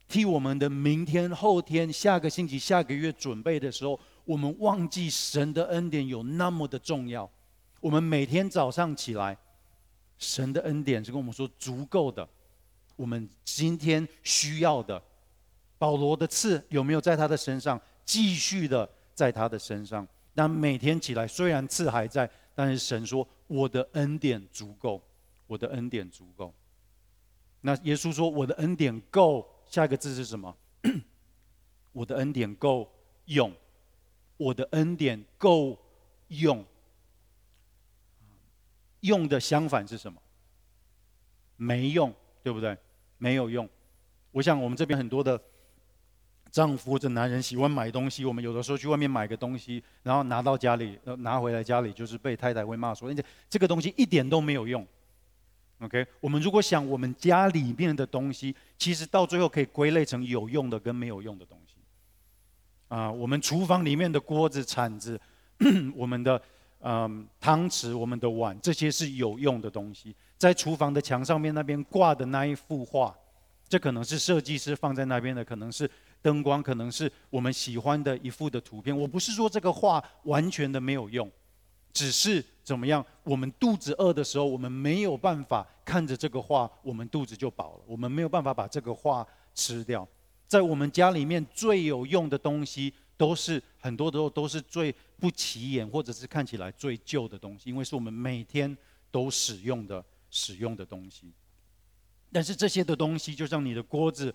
[0.06, 7.28] 替我们的明天、后天、下个星期、下个月准备的时候，我们忘记神的恩典有那么的重要。
[7.80, 9.36] 我们每天早上起来。
[10.20, 12.28] 神的恩典是跟我们说足够的，
[12.94, 15.02] 我们今天需要的。
[15.78, 17.80] 保罗的刺有没有在他的身上？
[18.04, 20.06] 继续的在他的身上。
[20.34, 25.02] 但每天起来，虽然刺还在，但是神说：“我的恩典足够，
[25.46, 26.52] 我的恩典足够。”
[27.62, 30.54] 那耶稣说：“我的恩典够。”下一个字是什么？
[31.92, 32.90] 我的恩典够
[33.24, 33.52] 用，
[34.36, 35.78] 我的恩典够
[36.28, 36.64] 用。
[39.00, 40.20] 用的相反是什么？
[41.56, 42.76] 没用，对不对？
[43.18, 43.68] 没有用。
[44.32, 45.38] 我想我们这边很多的
[46.50, 54.86] 丈夫或者男人喜欢买东西，我们有的时候去外面买个东西，然后拿到家里，拿回来家里就是被太太会骂说：“这这个东西一点都没有用。”
[55.80, 61.74] OK，我们如果想我们家里面的东西，其实到最后可以归类成有用的跟没有用的东西。
[62.88, 65.20] 啊，我们厨房里面的锅子、铲子，
[65.94, 66.40] 我们的。
[66.82, 70.14] 嗯，汤匙、我们的碗，这些是有用的东西。
[70.38, 73.14] 在厨房的墙上面那边挂的那一幅画，
[73.68, 75.88] 这可能是设计师放在那边的，可能是
[76.22, 78.96] 灯光，可能是我们喜欢的一幅的图片。
[78.96, 81.30] 我不是说这个画完全的没有用，
[81.92, 83.04] 只是怎么样？
[83.24, 87.84] 我们肚子饿的时候，我们没有办法看着这个画，我们肚子就饱了。
[87.86, 90.08] 我们没有办法把这个画吃掉。
[90.46, 98.74] 在我们家里面最有用的东西，都是很多的时候都是最不起眼，或者是看起来最旧的东西，因为是我们每天
[99.10, 101.30] 都使用的使用的东西。
[102.32, 104.34] 但是这些的东西，就像你的锅子，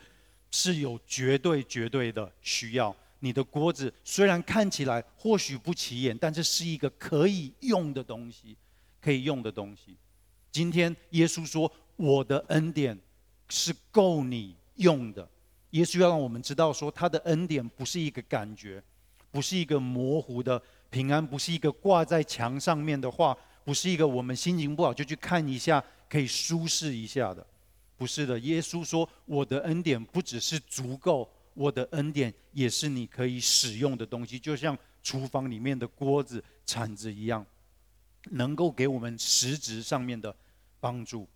[0.52, 2.96] 是有绝对绝对的需要。
[3.22, 8.56] 你的锅子虽然看起来或许不起眼，但是是一个可以用的东西，
[9.02, 9.98] 可以用的东西。
[10.52, 12.96] 今天耶稣说：“我的恩典
[13.50, 15.28] 是够你用的。”
[15.76, 18.82] 耶稣要让我们知道，说他的恩典不是一个感觉，
[19.30, 27.46] 不是一个模糊的平安，不是一个挂在墙上面的话，不是一个我们心情不好就去看一下可以舒适一下的，
[27.98, 28.40] 不是的。
[28.40, 37.46] 耶稣说：“我的恩典不只是足够，我的恩典也是你可以使用的东西，就像厨房里面的锅子、铲子一样，
[38.32, 40.34] 能够给我们实质上面的
[40.80, 41.28] 帮助。”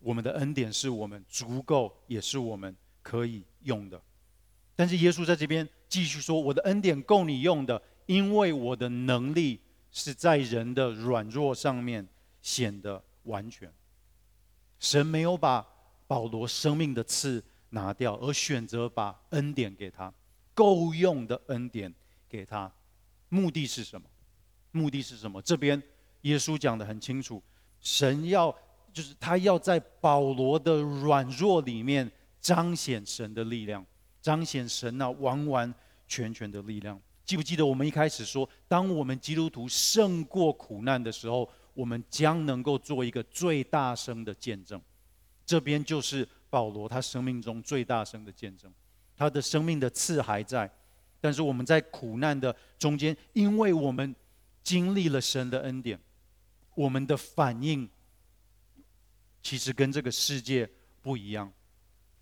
[0.00, 4.00] 我们的恩典是我们足够，也是我们可以用的。
[4.76, 12.06] 但是耶稣在这边继续说：“我的恩典够你用的，因为我的能力是在人的软弱上面
[12.40, 13.72] 显得完全。”
[14.78, 15.66] 神没有把
[16.06, 20.14] 保罗生命的刺拿掉，而选择把恩典给他，
[20.54, 21.92] 够用的恩典
[22.28, 22.72] 给他。
[23.28, 24.08] 目的是什么？
[24.70, 25.42] 目的是什么？
[25.42, 25.82] 这边
[26.22, 27.42] 耶稣讲得很清楚，
[27.80, 28.56] 神要。
[28.92, 32.10] 就是他要在保罗的软弱里面
[32.40, 33.84] 彰显神的力量，
[34.20, 35.74] 彰显神那完完
[36.06, 37.00] 全全的力量。
[37.24, 44.80] 记不记得我们一开始说，当我们基督徒胜过苦难的时候，我们将能够做一个最大声的见证。
[45.44, 48.72] 这边就是保罗他生命中最大声的见证。
[49.16, 50.70] 他的生命的刺还在，
[51.20, 54.14] 但是我们在苦难的中间，因为我们
[54.62, 55.98] 经历了神的恩典，
[56.74, 57.88] 我们的反应
[59.42, 60.68] 其实跟这个世界
[61.02, 61.50] 不一样。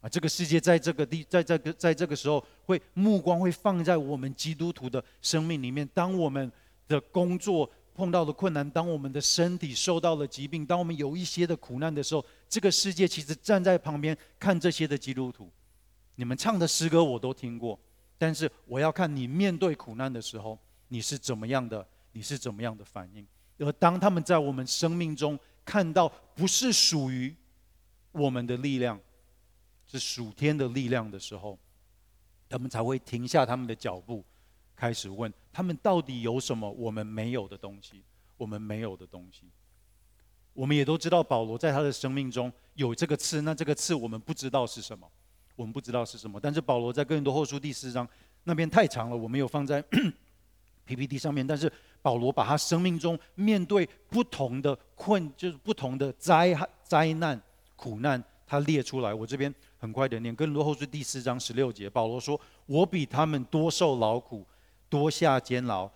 [0.00, 5.88] 啊，这个世界在这个地，在这个在这个时候，会目光会放在我们基督徒的生命里面。
[5.94, 6.52] 当我们
[6.86, 15.50] 的工作碰到了困难，当我们的身体受到了疾病，当我们有一些的苦难的时候，这个世界其实站在旁边看这些的基督徒。
[16.14, 17.78] 你们唱的诗歌我都听过，
[18.18, 20.58] 但是我要看你面对苦难的时候，
[20.88, 23.26] 你是怎么样的，你是怎么样的反应。
[23.58, 27.34] 而当他们在我们生命中看到不是属于
[28.12, 28.98] 我们的力量，
[29.86, 31.58] 是属天的力量的时候，
[32.48, 34.24] 他们才会停下他们的脚步，
[34.74, 38.02] 开始问他们到底有什么我们没有的东西，
[38.38, 39.42] 我们没有的东西。
[40.54, 45.06] 我们也都知道保罗在他的生命中有这个刺，那这个刺我们不知道是什么。
[45.54, 48.06] 我们不知道是什么，但是保罗在哥林多后书第四章
[48.44, 49.82] 那边太长了，我没有放在
[50.86, 51.46] PPT 上面。
[51.46, 51.70] 但是
[52.02, 57.40] 保罗把他生命中面对不同的困，就是不同的灾害、灾难、
[57.74, 59.12] 苦难，他列出来。
[59.12, 64.46] 我这边很快的念跟罗后书第四章十六节，保罗说：“我比他们多受劳苦，
[64.88, 65.90] 多下监牢，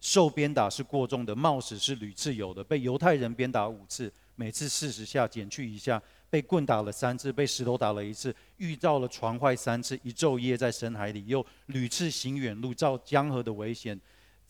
[0.00, 6.00] 受鞭打是过重的，冒死是屡次有的，被犹太人鞭打五次，每次四十下，减去一下。”
[6.30, 13.96] 被棍打了三次，被石头打了一次，遇到了船坏三次，一昼夜在深海里，又屡次行远路，遭江河的危险，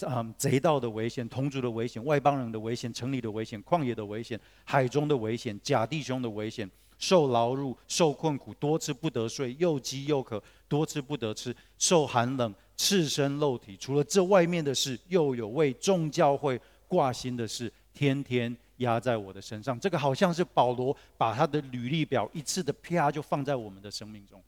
[0.01, 6.68] 嗯，贼盗的危险，同族的危险，外邦人的危险，城里的危险，旷野的危险，海中的危险，假弟兄的危险，
[6.99, 13.76] 受劳碌，受困苦，多次不得睡，又饥又渴，多次不得吃，受寒冷，赤身露体。
[13.76, 18.57] 除了这外面的事，又有为众教会挂心的事，天天。
[18.78, 24.42] 压在我的身上，这个好像是保罗把他的履历表一次的啪就放在我们的生命中。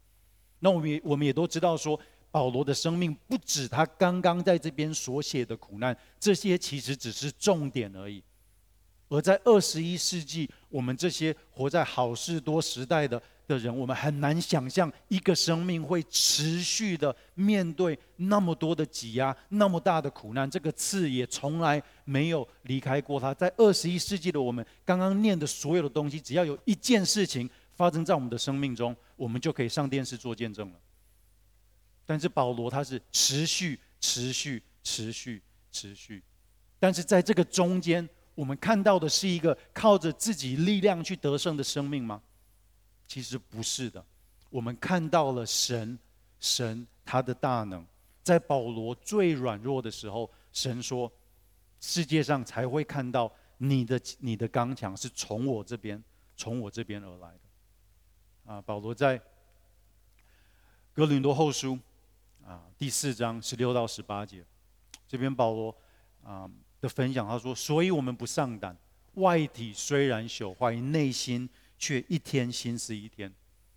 [0.58, 1.96] 那我们也我们也都知道说，
[2.36, 8.22] 保罗的生命不止他刚刚在这边所写的苦难，这些其实只是重点而已。
[9.08, 13.22] 而在二十一世纪，我们这些活在好事多时代的。
[13.48, 20.50] 的人，我们很难想象一个生命会持续的面对那么多的挤压，那么大的苦难。
[20.50, 23.32] 这个刺也从来没有离开过他。
[23.32, 30.74] 在二十一世纪的我们，刚刚念的所有的东西，只要有一件事情发生在我们的生命中，我们就可以上电视做见证了。
[32.06, 36.22] 但是保罗他是持续、持续、持续、持续。
[36.78, 42.22] 但是在这个中间，我们看到的是一个靠着自己力量去得胜的生命吗？
[43.08, 44.04] 其实不是的，
[44.50, 45.98] 我们看到了神，
[46.40, 47.84] 神他的大能，
[48.22, 51.10] 在保罗最软弱的时候，神说，
[51.80, 56.02] 世界上才会看到你的你的刚强是从我这边，
[56.36, 58.52] 从我这边而来的。
[58.52, 59.20] 啊，保罗在
[60.92, 61.78] 哥林多后书
[62.46, 64.44] 啊第四章十六到十八节，
[65.08, 65.76] 这边保罗
[66.22, 66.48] 啊
[66.80, 68.76] 的分享，他说，所以我们不上胆，
[69.14, 71.48] 外体虽然朽坏，内心。
[71.78, 73.30] 却一天新似一天。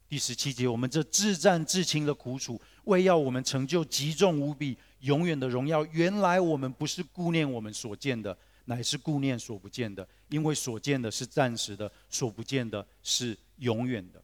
[0.08, 5.86] 第十七节，我们这至战至轻的苦楚，为要我们成就极重无比、永远的荣耀。
[5.88, 14.24] 原来我们不是顾念我们所见的，乃是顾念所不见的，因为所见的是暂时的，所不见的是永远的。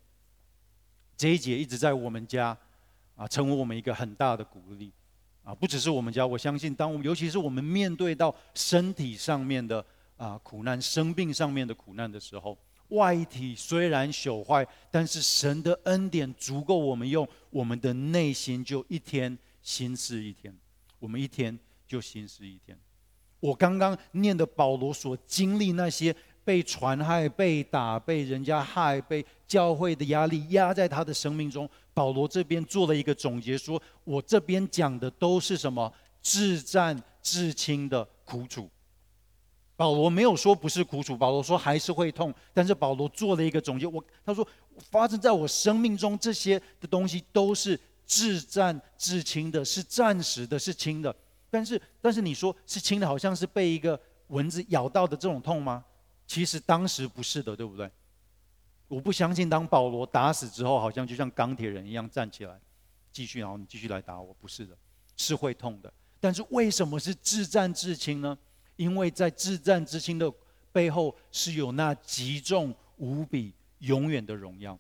[1.17, 2.57] 这一节一直在我们家
[3.15, 4.91] 啊，成为我们一个很大的鼓励
[5.43, 9.83] 啊，不只是我们家，我相信，当我们尤其是我们面对到身体上面的
[10.17, 12.57] 啊苦难、生病上面的苦难的时候。
[12.89, 20.55] 外体虽然朽坏，但是神的恩典足够我们用，我们的内心就一天心思一天，
[20.99, 21.57] 我们一天
[21.87, 22.77] 就心思一天。
[23.39, 35.91] 我刚刚念的保罗所经历那些被传害、被打、被人家害、被教会的压力压在他的生命中，保罗这边做了一个总结，说我这边讲的都是什么？
[36.21, 38.69] 至战至轻的苦楚。
[39.75, 44.47] 保罗没有说不是苦楚，保罗说还是会痛，但是保罗做了一个总结，我他说
[44.89, 51.13] 发生在我生命中这些的东西都是至战至轻的，是暂时的，是轻的。
[51.49, 55.83] 但是但是你说是轻的，好像是被一个蚊子咬到的这种痛吗？
[56.27, 57.89] 其实当时不是的，对不对？
[58.87, 62.59] 我不相信，当保罗打死之后，好像就像钢铁人一样站起来，
[63.11, 64.77] 继续，然后你继续来打我，不是的，
[65.17, 65.91] 是会痛的。
[66.19, 68.37] 但是为什么是至战至轻呢？
[68.75, 70.31] 因为在至战至轻的
[70.71, 74.77] 背后，是有那极重无比、永远的荣耀。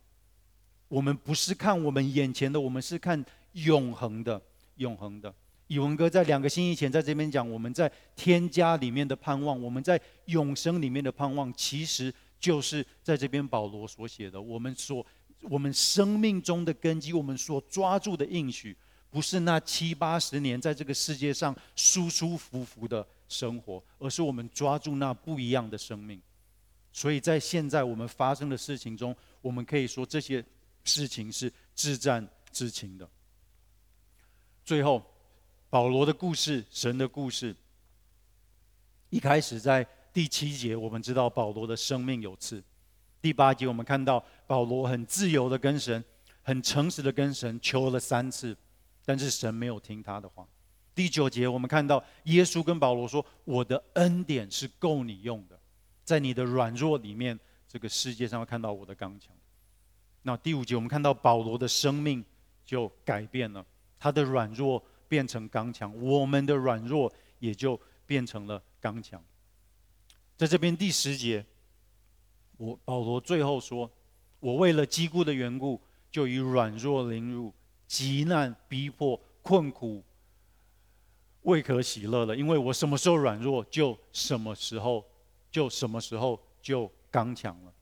[0.87, 3.23] 我们不是看我们眼前的，我们是看
[3.53, 4.41] 永恒的、
[4.75, 5.33] 永恒的。
[5.67, 14.39] 宇文哥在两个星期前在这边讲，我们在天家里面的盼望，我们在永生里面的盼望，其实就是在这边保罗所写的。
[14.39, 15.05] 我们所
[15.41, 18.75] 我们生命中的根基，我们所抓住的应许，
[19.09, 26.21] 不是那七八十年在这个世界上舒舒服服的生活，而是我们抓住那不一样的生命。
[26.93, 30.43] 所以在现在我们发生的事情中，我们可以说这些
[30.83, 33.09] 事情是自战自情的。
[34.63, 35.03] 最后，
[35.69, 37.55] 保罗的故事，神的故事，
[39.09, 42.63] 一开始在第七节，我们知道保罗的生命有刺。
[43.21, 46.03] 第八节，我们看到保罗很自由的跟神，
[46.43, 48.55] 很诚实的跟神求了三次，
[49.03, 50.47] 但是神没有听他的话。
[50.93, 55.59] 第九节，我们看到耶稣跟保罗说：“我的恩典是够你用的，
[56.05, 57.37] 在你的软弱里面，
[57.67, 59.35] 这个世界上会看到我的刚强。”
[60.23, 62.23] 那第五节，我们看到保罗的生命
[62.65, 63.65] 就改变了，
[63.99, 69.23] 他的软弱变成刚强，我们的软弱也就变成了刚强。
[70.37, 71.45] 在这边第十节。
[72.57, 73.91] 我保罗最后说
[74.39, 75.77] ：“我为了基督的缘故，
[76.09, 77.53] 就以软弱、凌辱、
[77.85, 80.01] 急难、逼迫、困苦，
[81.41, 82.33] 未可喜乐了。
[82.33, 85.05] 因为我什么时候软弱，就什么时候
[85.51, 87.73] 就什么时候就刚强了。”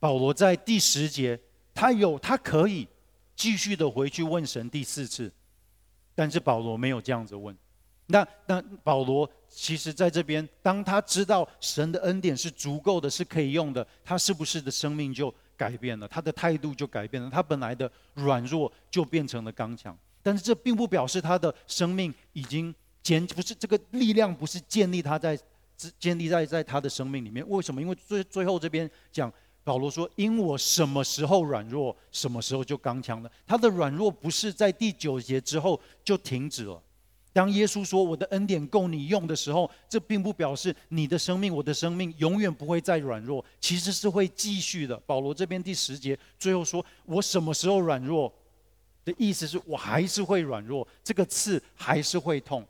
[0.00, 1.38] 保罗在第十节，
[1.72, 2.88] 他有他可以
[3.36, 5.32] 继续的回去问神第四次，
[6.18, 7.56] 但是保罗没有这样子问。
[8.06, 16.08] 那那保罗其实在这边，当他知道神的恩典是足够的，是可以用的，他是不是的生命就改变了？
[16.08, 19.96] 他的态度就改变了，他本来的软弱就变成了刚强。
[20.20, 25.38] 但是这并不表示他的生命已经建，不是这个力量不是建立他在
[26.00, 27.48] 建立在在他的生命里面。
[27.48, 27.80] 为什么？
[27.80, 29.32] 因为最最后这边讲
[29.68, 36.82] 保罗说：“因我什么时候软弱，什么时候就刚强了。”他的软弱不是在第九节之后就停止了。
[37.34, 44.96] 当耶稣说“我的恩典够你用”的时候，这并不表示你的生命、我的生命永远不会再软弱，其实是会继续的。
[45.04, 48.32] 保罗这边第十节最后说：“我什么时候软弱？”
[49.04, 52.66] 的意思是我还是会软弱，这个刺还是会痛，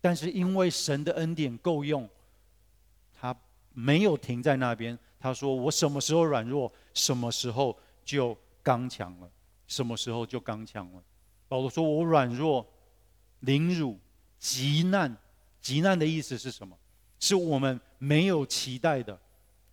[0.00, 2.08] 但是因为神的恩典够用，
[3.20, 3.36] 他
[3.72, 4.96] 没有停在那边。
[5.20, 9.30] 他说：“我什么时候软弱，什么时候就刚强了，
[9.66, 11.02] 什么时候就刚强了。”
[11.46, 12.66] 保罗说：“我软弱。”
[13.40, 13.98] 凌辱、
[14.38, 15.16] 急难，
[15.62, 16.76] 急难的意思是什么？
[17.18, 19.18] 是我们没有期待的，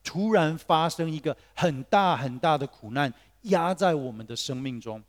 [0.02, 5.04] 突然发生一个很大很大的苦难，压在我们的生命中。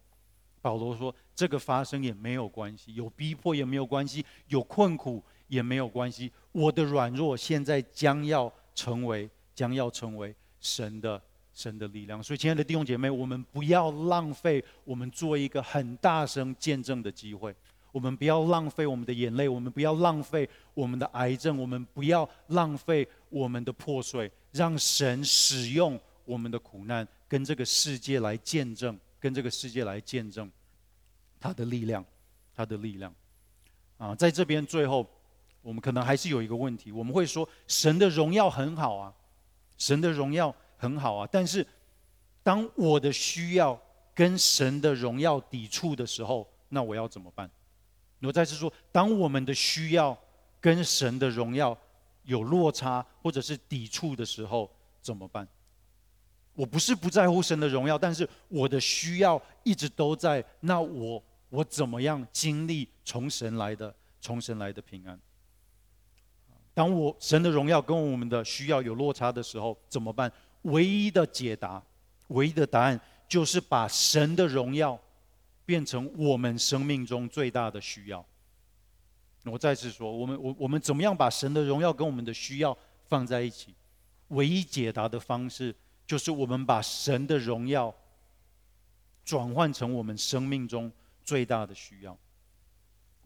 [0.60, 6.32] 保罗说：“这个发生也没有关系，有逼迫也没有关系，有困苦也没有关系。
[6.50, 11.20] 我的软弱现在将要成为，将要成为神的
[11.52, 12.22] 神的力量。
[12.22, 17.52] 所以，亲爱的弟兄姐妹，我们不要浪费我们做一个很大声见证的机会。”
[17.90, 30.48] 我们不要浪费我们的眼泪，我们不要浪费我们的癌症，我们不要浪费我们的破碎，让神使用我们的苦难，跟这个世界来见证，跟这个世界来见证
[31.40, 32.04] 他的力量，
[32.54, 33.12] 他的力量。
[33.96, 35.04] 啊，在这边最后，
[35.62, 39.12] 我们可能还是有一个问题，我们会说神的荣耀很好啊，
[39.78, 41.66] 神的荣耀很好啊，但是
[42.42, 43.80] 当我的需要
[44.14, 47.50] 跟神的荣耀抵触的时候，那我要怎么办？
[48.20, 50.18] 我再次说，当我们的需要
[50.60, 51.78] 跟神的荣耀
[52.24, 54.70] 有落差或者是抵触的时候，
[55.00, 55.46] 怎么办？
[56.54, 60.44] 我不是不在乎神的荣耀，但是我的需要一直都在。
[60.58, 65.16] 那我我怎么样经历从神来的从神来的平安？
[66.78, 70.32] 当我神的荣耀跟我们的需要有落差的时候，怎么办？
[70.62, 71.82] 唯一的解答，
[72.28, 74.96] 唯一的答案，就是把神的荣耀。
[75.66, 78.24] 变成我们生命中最大的需要。
[79.44, 82.74] 我再次说，我们我我们怎么样把神的荣耀跟我们的需要
[83.06, 83.74] 放在一起？
[84.28, 85.74] 唯一解答的方式，
[86.06, 87.94] 就是我们把神的荣耀
[89.26, 90.90] 转换成我们生命中
[91.22, 92.16] 最大的需要。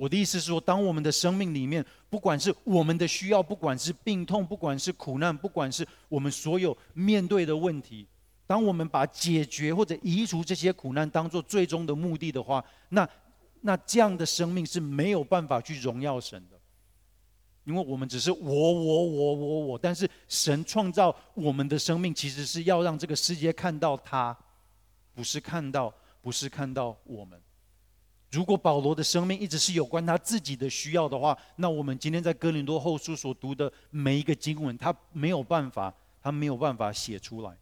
[0.02, 8.04] 我的意思是说，当我们的生命里面，不管是我们的需要，不管是病痛，不管是苦难，不管是我们所有面对的问题。
[8.44, 13.08] 当我们把解决或者移除这些苦难当做最终的目的的话，那
[13.60, 16.58] 那这样的生命是没有办法去荣耀神的，
[17.62, 24.36] 因为我们只是我我我我我，但是神创造我们的生命，其实是要让这个世界看到他，
[25.14, 27.40] 不是看到不是看到我们。
[28.32, 37.54] 如果保罗的生命一直是有关他自己的需要的话，那我们今天在哥林多后书所读的每一个经文，他没有办法，他没有办法写出来。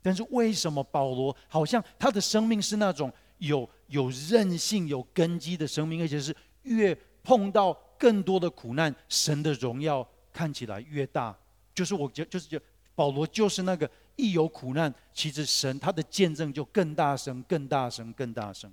[0.00, 11.36] 但是为什么保罗好像他的生命是那种有有韧性、有根基的生命，而且是越碰到更多的苦难，神的荣耀看起来越大。
[11.74, 12.60] 就是我觉就是就
[12.94, 18.72] 保罗就是那个一有苦难，其实神他的见证就更大声、更大声、更大声。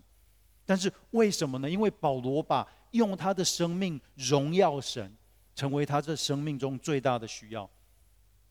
[0.65, 1.69] 但是为什么呢？
[1.69, 5.11] 因为保罗把用他的生命荣耀神，
[5.55, 7.69] 成为他这生命中最大的需要。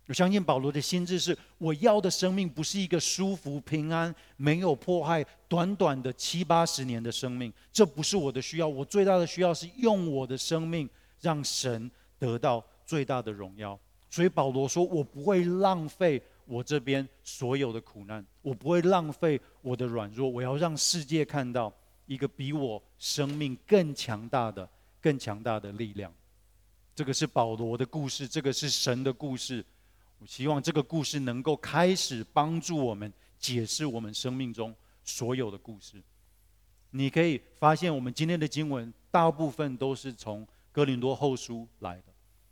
[0.08, 8.66] 我相信保罗的心智是：我要的生命不是一个舒服、平安、没有迫害、短短的七八十年的生命，这不是我的需要。
[8.66, 10.90] 我最大的需要是用我的生命
[11.20, 13.78] 让神得到最大的荣耀。
[14.10, 21.72] 所以保罗说：“我不会浪费我这边所有的苦难，我不会浪费我的软弱，我要让世界看到
[22.06, 24.68] 一个比我生命更强大的、
[25.00, 26.12] 更强大的力量。”
[26.94, 29.64] 这个是保罗的故事，这个是神的故事。
[30.18, 36.00] 我希望这个故事能够开始帮助我们解释我们生命中所有的故事。
[36.90, 42.04] 你可以发现，我们今天的经文大部分都是从哥林多后书来的。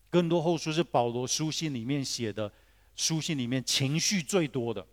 [0.08, 2.50] 哥林多后书是保罗书信里面写的，
[2.96, 4.84] 书信里面情绪最多的。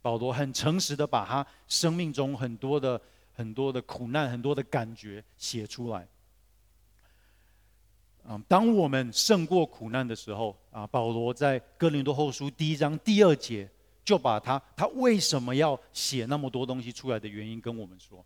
[0.00, 3.00] 保罗很诚实的把他生命中很多的
[3.36, 6.08] 很多的苦难、很多的感觉写出来。
[8.26, 13.68] 啊，当我们胜过苦难的时候，啊，保罗在哥林多后书第一章第二节
[14.04, 18.24] 就把他他为什么要写那么多东西出来的原因跟我们说。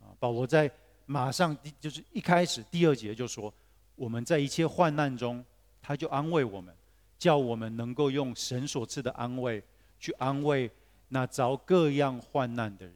[0.00, 0.70] 啊，保罗在
[1.06, 3.52] 马上就是一开始第二节就说，
[3.96, 5.44] 我们在一切患难中，
[5.82, 6.72] 他就安慰我们，
[7.18, 9.60] 叫我们能够用神所赐的安慰
[9.98, 10.70] 去安慰
[11.08, 12.94] 那遭各样患难的人。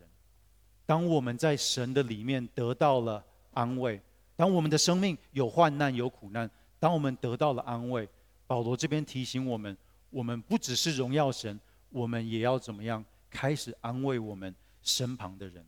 [0.92, 3.24] 当我们在神的里面得到了
[3.54, 3.98] 安慰。
[4.36, 8.06] 当我们的生命有患难、有苦难，当我们得到了安慰，
[8.46, 9.74] 保罗这边提醒我们：
[10.10, 15.64] 我们不只是荣耀神，我们也要怎么样开始安慰我们身旁的人。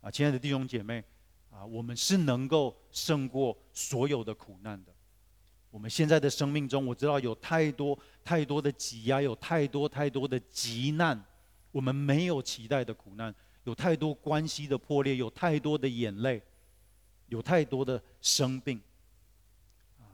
[0.00, 1.04] 啊，亲爱的弟兄姐妹，
[1.48, 4.92] 啊，我们是能够胜过所有的苦难的。
[5.70, 11.24] 我们现在的生命中，我知道有太多太多的挤压，有太多太多的急难，
[11.70, 13.32] 我们没有期待的苦难，
[13.68, 16.42] 有太多关系的破裂，有太多的眼泪。
[17.28, 18.80] 有太多的生病，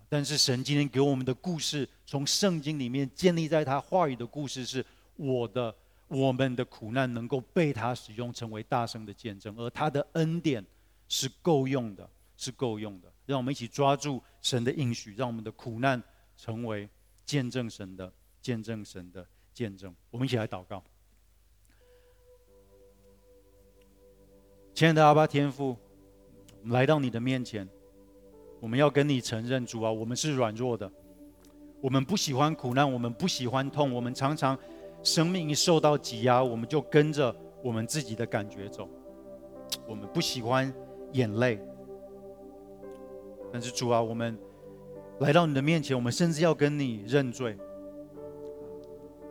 [0.08, 4.84] 但是神今天给我们的故事，从圣经里面建立在他话语的故事，是
[5.14, 5.72] 我的
[6.08, 10.66] 我们的苦难能够被他使用，成为大声的见证，而他的恩典
[11.08, 13.08] 是够用的，是够用的。
[13.26, 16.02] 让我们一起抓住神的应许，让我们的苦难
[16.36, 16.88] 成为
[17.24, 19.94] 见证神的见证神的见证。
[20.10, 20.82] 我们一起来祷告，
[24.74, 25.76] 亲爱的阿爸天父。
[26.64, 27.68] 来到你的面前，
[28.58, 30.90] 我们要跟你承认，主啊，我们是软弱的，
[31.82, 34.58] 我们不喜欢苦难，我们不喜欢痛，我们常常
[35.02, 38.88] 生命一受到挤压，我们就跟着我们自己的感觉走，
[39.86, 40.72] 我们不喜欢
[41.12, 41.60] 眼泪。
[43.52, 44.36] 但是主啊，我们
[45.20, 47.56] 来到你的面前，我们甚至要跟你认罪。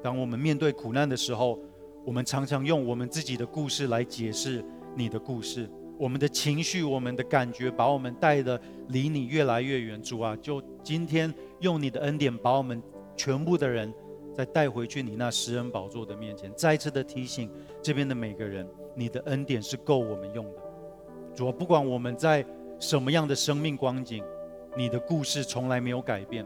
[0.04, 1.60] 当我们面对苦难的时候，
[2.06, 4.64] 我们常常用我们自己的故事来解释
[4.96, 5.70] 你的故事。
[6.00, 10.02] 我们的情绪，我们的感觉，把我们带得离你越来越远。
[10.02, 12.82] 主啊，就今天用你的恩典，把我们
[13.16, 13.94] 全部的人
[14.34, 17.50] 再带回去你那施恩宝座的面前，再次的提醒
[17.82, 20.62] 这边的每个人，你的恩典是够我们用的。
[21.36, 22.44] 主啊，不管我们在
[22.80, 24.24] 什么样的生命光景，
[24.76, 26.46] 你的故事从来没有改变，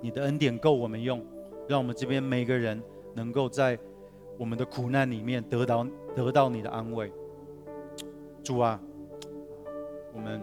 [0.00, 1.24] 你的恩典够我们用，
[1.68, 2.82] 让我们这边每个人
[3.14, 3.78] 能够在
[4.36, 5.86] 我们的苦难里面得到
[6.16, 7.10] 得到你的安慰。
[8.48, 8.80] 主啊。
[10.14, 10.40] 我们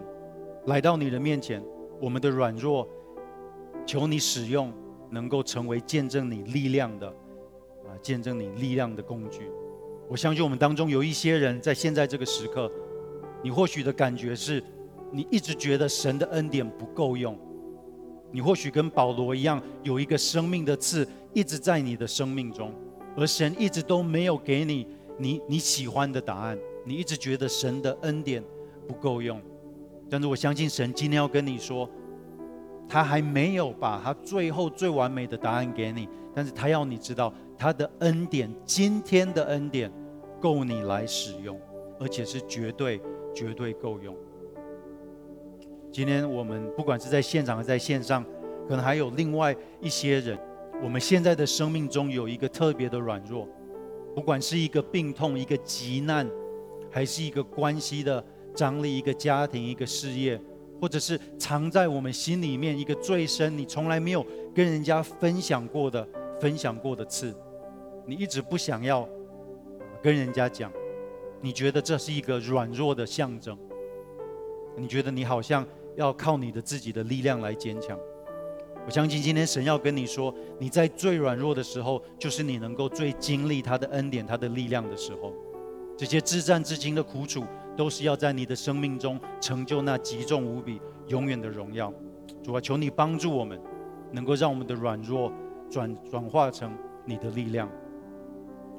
[0.66, 1.60] 来到你的面前，
[2.00, 2.88] 我们的软弱，
[3.84, 4.72] 求你使用，
[5.10, 9.50] 能够成为见证你力量的，啊，见证你力量的工具。
[10.08, 12.70] 我相信我们当中有一些人在现在这个时刻，
[13.42, 14.62] 你或许的感觉是，
[15.10, 17.36] 你一直觉得神的恩典不够用，
[18.30, 21.04] 你或许跟保罗一样，有一个生命的刺
[21.34, 22.72] 一直在你的生命中，
[23.16, 24.86] 而神一直都没有给你
[25.18, 28.42] 你你喜欢的答案，你一直觉得神的恩典
[28.86, 29.42] 不够用。
[30.08, 31.90] 但是我相信神今天要跟你说，
[32.88, 39.92] 他还没有把他最后最完美的答案给你，但是他要你知道他的恩典，今天的恩典
[40.40, 41.60] 够你来使用，
[41.98, 43.00] 而且是绝对
[43.34, 44.14] 绝对够用。
[45.90, 48.24] 今天我们不管是在现场还是在线上，
[48.68, 50.38] 可能还有另外一些人，
[50.84, 53.48] 我们现在的生命中有一个特别的软弱，
[54.14, 56.30] 不管是一个病痛、一个急难，
[56.90, 58.24] 还是一个关系的。
[58.54, 60.40] 张力，一个家庭，一个事业，
[60.80, 66.08] 或者是藏在我们心里面一个最深，你从来没有跟人家分享过的、
[66.40, 67.36] 分享过的刺，
[68.06, 69.06] 你一直不想要
[70.02, 70.72] 跟人家讲，
[71.42, 73.58] 你觉得这是一个软弱的象征，
[74.74, 75.62] 你觉得你好像
[75.94, 77.98] 要靠你的自己的力量来坚强。
[78.86, 85.34] 我相信今天神要跟你说，你在最软弱的时候，就是你能够最经历他的恩典、他的力量的时候。
[85.96, 87.44] 这些自战至轻的苦楚，
[87.76, 91.92] 都是要在你的生命中成就那极重无比、永远的荣耀。
[92.42, 93.58] 主啊，求你帮助我们，
[94.12, 95.32] 能够让我们的软弱
[95.70, 97.68] 转转化成你的力量。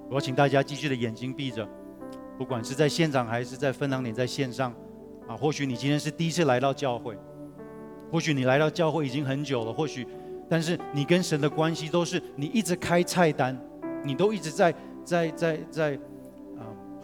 [0.09, 1.67] 我请大家继续的眼睛闭着，
[2.37, 4.71] 不管是在现场还是在分堂点在线上，
[5.27, 7.17] 啊，或许你今天是第一次来到教会。
[8.09, 10.07] 或许你来到教会已经很久了，或许，
[10.47, 13.59] 但是你跟神的关系都是你一直开菜单，
[14.01, 15.99] 你都一直在在在在、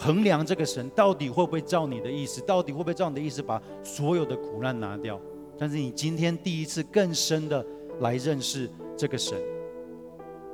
[0.03, 5.17] 衡量这个神到底会不会照你的意思，到底会不会照你的意思把所有的苦难拿掉。
[5.57, 7.65] 但是你今天第一次更深的
[8.01, 9.37] 来认识这个神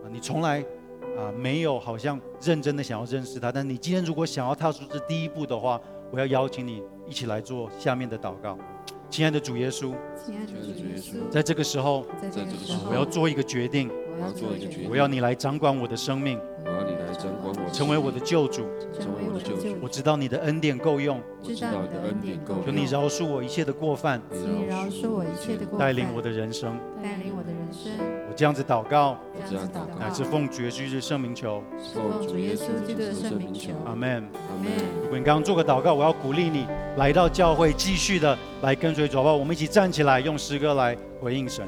[0.04, 0.62] 啊，你从来
[1.18, 5.82] 啊没有好像认真的想要认识他，但你今天如果想要踏出这第一步的话，
[6.12, 8.56] 我要邀请你一起来做下面的祷告。
[9.10, 9.94] 亲爱的主耶稣，
[10.24, 19.76] 亲爱的主耶稣，在这个时候，在这个时候，我要做一个决定，我要做一个决定，我要你来掌管我的生命，我要你来掌管我，成为我的救主，成为我的救主。
[19.82, 27.92] 我知道你的恩典够用，知道你的恩典够用，求你饶恕我一切的过犯，请你饶恕我一切的过犯，带领我的人生，带领我的人生。
[28.30, 31.64] 我这样子祷告，我这样子祷告，乃至奉主耶稣的圣名求，
[31.94, 34.72] 奉主耶稣基督的圣名求，阿门，阿门。
[35.04, 36.68] 如果你刚刚做个祷告，我要鼓励你
[36.98, 39.36] 来到教会，继续的来跟随主，好不好？
[39.36, 41.68] 我们一起站起来，用诗歌来回应神。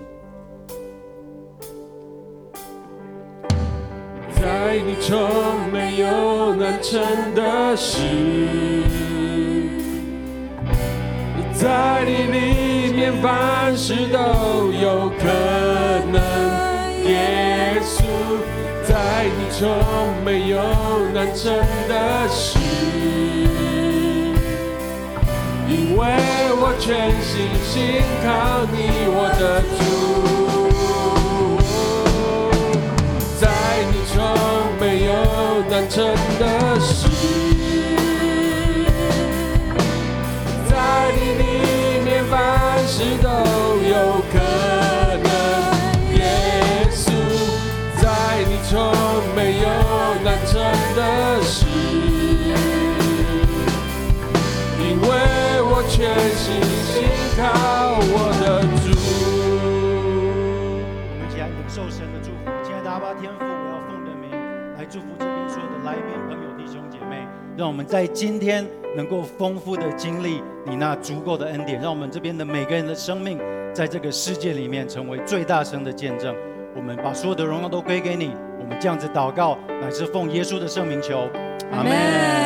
[4.41, 6.99] 在你中没有难成
[7.35, 7.99] 的事，
[11.61, 15.23] 在你里面凡事都有可
[16.11, 16.19] 能。
[17.05, 18.01] 耶稣，
[18.83, 19.69] 在你中
[20.25, 20.57] 没有
[21.13, 21.53] 难成
[21.87, 22.57] 的事，
[25.69, 25.99] 因为
[26.57, 27.31] 我全心
[27.63, 29.79] 信靠你，我的主。
[34.79, 35.11] 没有
[35.69, 36.03] 难成
[36.39, 37.00] 的事，
[56.11, 57.07] 为我全心信
[57.37, 57.41] 靠
[58.01, 58.91] 我的主。
[61.07, 63.39] 我们一起来领受神的祝福，亲爱的阿爸天父。
[63.39, 64.29] 我要奉圣名
[64.77, 67.25] 来祝福这边所有的来宾、朋友、弟兄姐妹，
[67.57, 73.39] 让我们在今天能够丰富的经历你那足够的恩典，让我们这边的每个人的生命，
[73.73, 76.35] 在这个世界里面成为最大声的见证。
[76.75, 78.31] 我们把所有的荣耀都归给你。
[78.59, 81.27] 我们这样子祷告，乃是奉耶稣的圣名求，
[81.71, 82.41] 阿门。